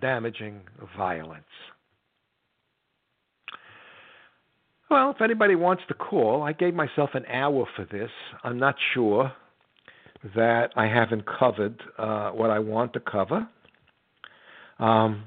damaging 0.01 0.61
violence. 0.97 1.43
Well, 4.89 5.11
if 5.11 5.21
anybody 5.21 5.55
wants 5.55 5.83
to 5.87 5.93
call, 5.93 6.43
I 6.43 6.53
gave 6.53 6.73
myself 6.73 7.11
an 7.13 7.25
hour 7.25 7.65
for 7.75 7.85
this. 7.85 8.11
I'm 8.43 8.59
not 8.59 8.75
sure 8.93 9.31
that 10.35 10.69
I 10.75 10.85
haven't 10.85 11.23
covered 11.25 11.81
uh, 11.97 12.29
what 12.29 12.49
I 12.49 12.59
want 12.59 12.93
to 12.93 12.99
cover. 12.99 13.47
A 14.79 14.83
um, 14.83 15.23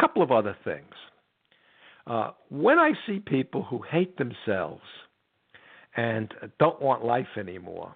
couple 0.00 0.22
of 0.22 0.30
other 0.30 0.56
things. 0.64 0.94
Uh, 2.06 2.30
when 2.48 2.78
I 2.78 2.92
see 3.06 3.20
people 3.20 3.62
who 3.64 3.82
hate 3.88 4.16
themselves 4.16 4.82
and 5.96 6.32
don't 6.58 6.80
want 6.80 7.04
life 7.04 7.36
anymore, 7.36 7.94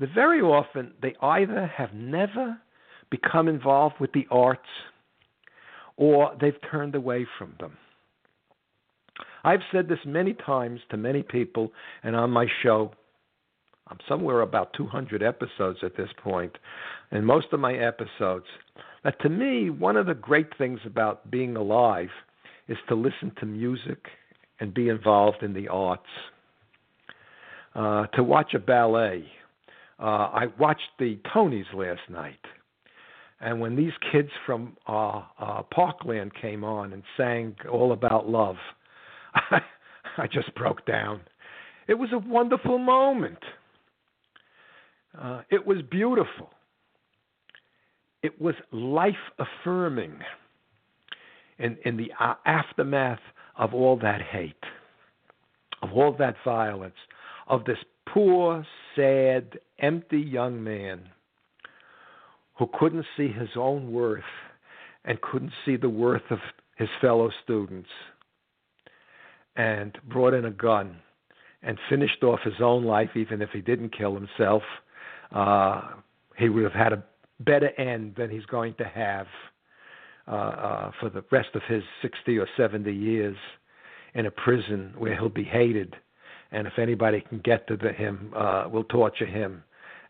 that 0.00 0.10
very 0.14 0.40
often 0.40 0.92
they 1.02 1.14
either 1.20 1.66
have 1.66 1.92
never 1.92 2.58
become 3.10 3.48
involved 3.48 3.96
with 4.00 4.12
the 4.12 4.26
arts 4.30 4.68
or 5.96 6.34
they've 6.40 6.60
turned 6.70 6.94
away 6.94 7.26
from 7.38 7.54
them. 7.60 7.76
I've 9.44 9.60
said 9.70 9.88
this 9.88 9.98
many 10.06 10.32
times 10.32 10.80
to 10.90 10.96
many 10.96 11.22
people, 11.22 11.70
and 12.02 12.16
on 12.16 12.30
my 12.30 12.46
show, 12.62 12.92
I'm 13.88 13.98
somewhere 14.08 14.40
about 14.40 14.72
200 14.72 15.22
episodes 15.22 15.80
at 15.82 15.96
this 15.96 16.08
point, 16.22 16.56
and 17.10 17.26
most 17.26 17.48
of 17.52 17.60
my 17.60 17.74
episodes, 17.74 18.46
that 19.04 19.20
to 19.20 19.28
me, 19.28 19.68
one 19.68 19.96
of 19.98 20.06
the 20.06 20.14
great 20.14 20.56
things 20.56 20.80
about 20.86 21.30
being 21.30 21.56
alive 21.56 22.08
is 22.68 22.78
to 22.88 22.94
listen 22.94 23.30
to 23.38 23.46
music 23.46 24.06
and 24.58 24.72
be 24.72 24.88
involved 24.88 25.42
in 25.42 25.52
the 25.52 25.68
arts. 25.68 26.02
Uh, 27.74 28.06
to 28.08 28.22
watch 28.22 28.54
a 28.54 28.58
ballet. 28.58 29.24
Uh, 29.98 30.02
I 30.32 30.46
watched 30.58 30.90
the 30.98 31.18
Tonys 31.34 31.72
last 31.74 32.08
night. 32.08 32.38
And 33.40 33.60
when 33.60 33.74
these 33.74 33.92
kids 34.12 34.30
from 34.46 34.76
uh, 34.88 35.22
uh, 35.38 35.62
Parkland 35.74 36.32
came 36.40 36.62
on 36.64 36.92
and 36.92 37.02
sang 37.16 37.56
all 37.70 37.92
about 37.92 38.28
love, 38.28 38.56
I, 39.34 39.60
I 40.18 40.26
just 40.28 40.54
broke 40.54 40.86
down. 40.86 41.20
It 41.88 41.94
was 41.94 42.10
a 42.12 42.18
wonderful 42.18 42.78
moment. 42.78 43.38
Uh, 45.20 45.42
it 45.50 45.66
was 45.66 45.78
beautiful. 45.90 46.50
It 48.22 48.40
was 48.40 48.54
life 48.72 49.14
affirming 49.38 50.18
in, 51.58 51.76
in 51.84 51.96
the 51.96 52.10
uh, 52.18 52.34
aftermath 52.46 53.20
of 53.58 53.74
all 53.74 53.98
that 53.98 54.22
hate, 54.22 54.54
of 55.82 55.92
all 55.92 56.16
that 56.18 56.36
violence, 56.44 56.94
of 57.46 57.64
this 57.64 57.78
poor, 58.06 58.66
sad, 58.94 59.58
empty 59.78 60.18
young 60.18 60.62
man 60.62 61.08
who 62.58 62.68
couldn't 62.78 63.04
see 63.16 63.28
his 63.28 63.50
own 63.56 63.92
worth 63.92 64.22
and 65.04 65.20
couldn't 65.20 65.52
see 65.64 65.76
the 65.76 65.88
worth 65.88 66.30
of 66.30 66.38
his 66.76 66.88
fellow 67.00 67.30
students 67.42 67.88
and 69.56 69.98
brought 70.08 70.34
in 70.34 70.44
a 70.44 70.50
gun 70.50 70.96
and 71.62 71.78
finished 71.88 72.22
off 72.22 72.40
his 72.44 72.60
own 72.60 72.84
life, 72.84 73.10
even 73.16 73.40
if 73.40 73.50
he 73.50 73.60
didn't 73.60 73.96
kill 73.96 74.14
himself, 74.14 74.62
uh, 75.32 75.82
he 76.36 76.48
would 76.48 76.64
have 76.64 76.72
had 76.72 76.92
a 76.92 77.02
better 77.40 77.70
end 77.80 78.14
than 78.16 78.30
he's 78.30 78.44
going 78.46 78.74
to 78.74 78.84
have 78.84 79.26
uh, 80.26 80.30
uh, 80.30 80.90
for 81.00 81.10
the 81.10 81.24
rest 81.30 81.50
of 81.54 81.62
his 81.68 81.82
60 82.02 82.38
or 82.38 82.48
70 82.56 82.92
years 82.92 83.36
in 84.14 84.26
a 84.26 84.30
prison 84.30 84.92
where 84.96 85.14
he'll 85.14 85.28
be 85.28 85.44
hated. 85.44 85.96
And 86.52 86.66
if 86.66 86.78
anybody 86.78 87.20
can 87.28 87.40
get 87.44 87.66
to 87.68 87.76
the, 87.76 87.92
him, 87.92 88.32
uh, 88.36 88.68
will 88.70 88.84
torture 88.84 89.26
him 89.26 89.62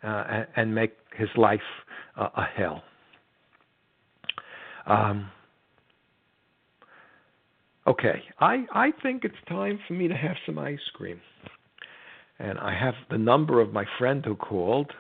uh, 0.03 0.25
and, 0.29 0.47
and 0.57 0.75
make 0.75 0.92
his 1.16 1.29
life 1.37 1.61
uh, 2.16 2.29
a 2.37 2.44
hell. 2.57 2.83
Um, 4.87 5.31
Okay, 7.87 8.23
I, 8.40 8.64
I 8.73 8.92
think 9.03 9.25
it's 9.25 9.35
time 9.47 9.79
for 9.87 9.92
me 9.92 10.09
to 10.09 10.14
have 10.14 10.37
some 10.47 10.59
ice 10.59 10.79
cream. 10.94 11.20
And 12.38 12.59
I 12.59 12.75
have 12.75 12.94
the 13.11 13.18
number 13.18 13.61
of 13.61 13.73
my 13.73 13.85
friend 13.99 14.25
who 14.25 14.35
called, 14.37 14.90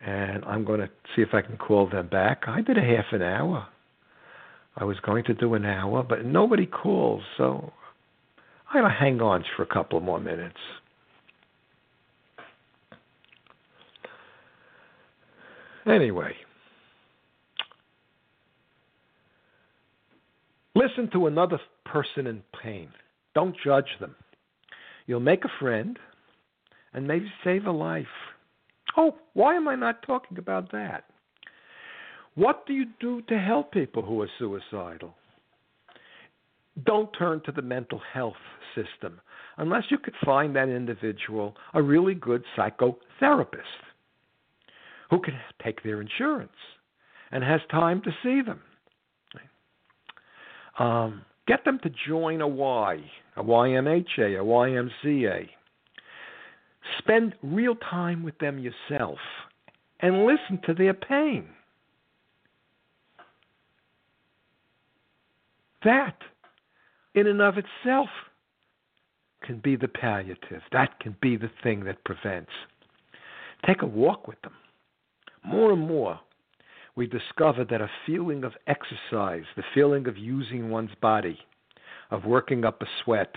and 0.00 0.44
I'm 0.44 0.64
going 0.64 0.80
to 0.80 0.90
see 1.16 1.22
if 1.22 1.30
I 1.32 1.40
can 1.40 1.56
call 1.56 1.88
them 1.88 2.08
back. 2.08 2.42
I 2.46 2.60
did 2.60 2.76
a 2.76 2.82
half 2.82 3.06
an 3.12 3.22
hour. 3.22 3.66
I 4.76 4.84
was 4.84 4.98
going 5.00 5.24
to 5.24 5.34
do 5.34 5.54
an 5.54 5.64
hour, 5.64 6.02
but 6.02 6.24
nobody 6.24 6.66
calls, 6.66 7.22
so 7.38 7.72
I'm 8.72 8.80
going 8.80 8.90
to 8.90 8.98
hang 8.98 9.20
on 9.20 9.44
for 9.54 9.62
a 9.64 9.66
couple 9.66 10.00
more 10.00 10.18
minutes. 10.18 10.56
Anyway, 15.86 16.32
listen 20.74 21.10
to 21.12 21.26
another 21.26 21.60
person 21.84 22.26
in 22.26 22.42
pain. 22.62 22.88
Don't 23.34 23.54
judge 23.62 23.88
them. 24.00 24.14
You'll 25.06 25.20
make 25.20 25.44
a 25.44 25.50
friend 25.60 25.98
and 26.94 27.06
maybe 27.06 27.30
save 27.44 27.66
a 27.66 27.72
life. 27.72 28.06
Oh, 28.96 29.16
why 29.34 29.56
am 29.56 29.68
I 29.68 29.74
not 29.74 30.02
talking 30.02 30.38
about 30.38 30.72
that? 30.72 31.04
What 32.36 32.64
do 32.66 32.72
you 32.72 32.86
do 33.00 33.20
to 33.22 33.38
help 33.38 33.72
people 33.72 34.02
who 34.02 34.22
are 34.22 34.30
suicidal? 34.38 35.14
Don't 36.84 37.10
turn 37.12 37.40
to 37.44 37.52
the 37.52 37.62
mental 37.62 38.00
health 38.12 38.34
system 38.74 39.20
unless 39.58 39.84
you 39.90 39.98
could 39.98 40.14
find 40.24 40.56
that 40.56 40.68
individual 40.68 41.54
a 41.74 41.82
really 41.82 42.14
good 42.14 42.42
psychotherapist 42.56 43.82
who 45.10 45.20
can 45.20 45.34
take 45.62 45.82
their 45.82 46.00
insurance 46.00 46.50
and 47.30 47.44
has 47.44 47.60
time 47.70 48.00
to 48.02 48.10
see 48.22 48.40
them. 48.42 48.60
Um, 50.78 51.22
get 51.46 51.64
them 51.64 51.78
to 51.82 51.90
join 52.08 52.40
a 52.40 52.48
Y, 52.48 52.98
a 53.36 53.42
YMHA, 53.42 54.40
a 54.40 54.44
YMCA. 54.44 55.48
Spend 56.98 57.34
real 57.42 57.76
time 57.76 58.22
with 58.22 58.38
them 58.38 58.58
yourself 58.58 59.18
and 60.00 60.24
listen 60.24 60.60
to 60.66 60.74
their 60.74 60.94
pain. 60.94 61.46
That, 65.84 66.16
in 67.14 67.26
and 67.26 67.42
of 67.42 67.54
itself, 67.58 68.08
can 69.42 69.58
be 69.58 69.76
the 69.76 69.88
palliative. 69.88 70.62
That 70.72 70.98
can 71.00 71.16
be 71.20 71.36
the 71.36 71.50
thing 71.62 71.84
that 71.84 72.04
prevents. 72.04 72.52
Take 73.66 73.82
a 73.82 73.86
walk 73.86 74.28
with 74.28 74.40
them. 74.42 74.54
More 75.44 75.72
and 75.72 75.86
more, 75.86 76.20
we 76.94 77.06
discover 77.06 77.64
that 77.64 77.80
a 77.80 77.90
feeling 78.06 78.44
of 78.44 78.52
exercise, 78.66 79.44
the 79.56 79.64
feeling 79.74 80.06
of 80.06 80.16
using 80.16 80.70
one's 80.70 80.94
body, 81.00 81.38
of 82.10 82.24
working 82.24 82.64
up 82.64 82.82
a 82.82 82.86
sweat, 83.02 83.34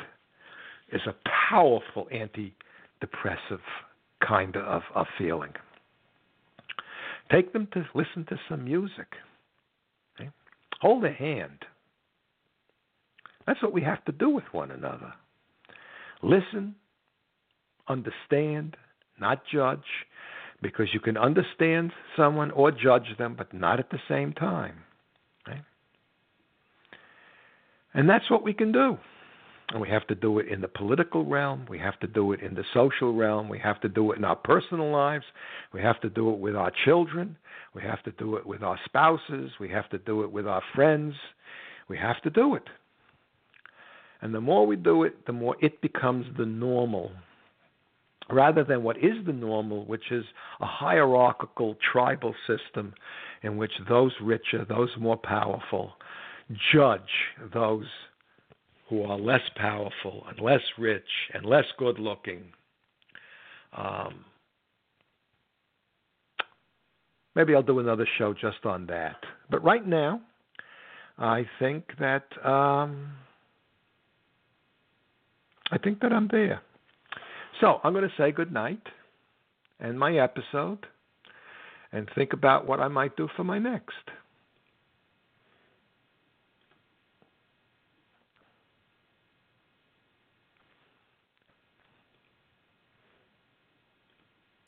is 0.91 1.01
a 1.07 1.15
powerful 1.49 2.07
antidepressive 2.13 3.61
kind 4.25 4.55
of, 4.57 4.83
of 4.93 5.07
feeling. 5.17 5.53
Take 7.31 7.53
them 7.53 7.67
to 7.73 7.85
listen 7.95 8.25
to 8.29 8.39
some 8.47 8.63
music. 8.65 9.07
Okay? 10.19 10.29
Hold 10.81 11.05
a 11.05 11.11
hand. 11.11 11.65
That's 13.47 13.61
what 13.61 13.73
we 13.73 13.81
have 13.81 14.03
to 14.05 14.11
do 14.11 14.29
with 14.29 14.45
one 14.51 14.71
another. 14.71 15.13
Listen, 16.23 16.75
understand, 17.87 18.75
not 19.19 19.43
judge, 19.51 19.79
because 20.61 20.87
you 20.93 20.99
can 20.99 21.17
understand 21.17 21.91
someone 22.17 22.51
or 22.51 22.71
judge 22.71 23.15
them, 23.17 23.35
but 23.37 23.53
not 23.53 23.79
at 23.79 23.89
the 23.91 23.99
same 24.09 24.33
time. 24.33 24.75
Right? 25.47 25.61
And 27.93 28.09
that's 28.09 28.29
what 28.31 28.43
we 28.43 28.53
can 28.53 28.71
do. 28.71 28.97
And 29.69 29.81
we 29.81 29.89
have 29.89 30.05
to 30.07 30.15
do 30.15 30.37
it 30.39 30.47
in 30.47 30.61
the 30.61 30.67
political 30.67 31.25
realm. 31.25 31.65
We 31.67 31.79
have 31.79 31.99
to 32.01 32.07
do 32.07 32.33
it 32.33 32.41
in 32.41 32.53
the 32.53 32.63
social 32.73 33.13
realm. 33.13 33.49
We 33.49 33.59
have 33.59 33.81
to 33.81 33.89
do 33.89 34.11
it 34.11 34.17
in 34.17 34.23
our 34.23 34.35
personal 34.35 34.91
lives. 34.91 35.25
We 35.73 35.81
have 35.81 35.99
to 36.01 36.09
do 36.09 36.29
it 36.31 36.39
with 36.39 36.55
our 36.55 36.71
children. 36.85 37.35
We 37.73 37.81
have 37.81 38.03
to 38.03 38.11
do 38.11 38.35
it 38.35 38.45
with 38.45 38.61
our 38.61 38.79
spouses. 38.85 39.51
We 39.59 39.69
have 39.69 39.89
to 39.89 39.97
do 39.97 40.23
it 40.23 40.31
with 40.31 40.47
our 40.47 40.61
friends. 40.75 41.15
We 41.89 41.97
have 41.97 42.21
to 42.21 42.29
do 42.29 42.55
it. 42.55 42.63
And 44.25 44.33
the 44.33 44.41
more 44.41 44.65
we 44.65 44.75
do 44.75 45.03
it, 45.03 45.23
the 45.27 45.33
more 45.33 45.55
it 45.61 45.79
becomes 45.81 46.25
the 46.35 46.47
normal 46.47 47.11
rather 48.31 48.63
than 48.63 48.81
what 48.81 48.97
is 48.97 49.23
the 49.27 49.31
normal, 49.31 49.85
which 49.85 50.11
is 50.11 50.25
a 50.61 50.65
hierarchical 50.65 51.77
tribal 51.91 52.33
system 52.47 52.91
in 53.43 53.55
which 53.55 53.73
those 53.87 54.13
richer, 54.19 54.65
those 54.67 54.89
more 54.97 55.15
powerful, 55.15 55.93
judge 56.73 57.01
those 57.53 57.85
who 58.89 59.03
are 59.03 59.19
less 59.19 59.47
powerful 59.57 60.25
and 60.27 60.39
less 60.39 60.61
rich 60.79 61.03
and 61.35 61.45
less 61.45 61.65
good 61.77 61.99
looking. 61.99 62.45
Um, 63.77 64.25
maybe 67.35 67.53
I'll 67.53 67.61
do 67.61 67.77
another 67.77 68.07
show 68.17 68.33
just 68.33 68.65
on 68.65 68.87
that. 68.87 69.17
But 69.51 69.63
right 69.63 69.85
now, 69.85 70.19
I 71.19 71.45
think 71.59 71.91
that 71.99 72.25
um, 72.43 73.11
I 75.71 75.77
think 75.77 76.01
that 76.01 76.13
I'm 76.13 76.27
there. 76.31 76.61
So 77.61 77.79
I'm 77.83 77.93
going 77.93 78.07
to 78.07 78.13
say 78.17 78.31
good 78.31 78.51
night 78.51 78.81
and 79.79 79.97
my 79.97 80.17
episode 80.17 80.85
and 81.91 82.09
think 82.15 82.33
about 82.33 82.67
what 82.67 82.79
I 82.79 82.87
might 82.87 83.15
do 83.15 83.27
for 83.35 83.43
my 83.43 83.59
next. 83.59 83.93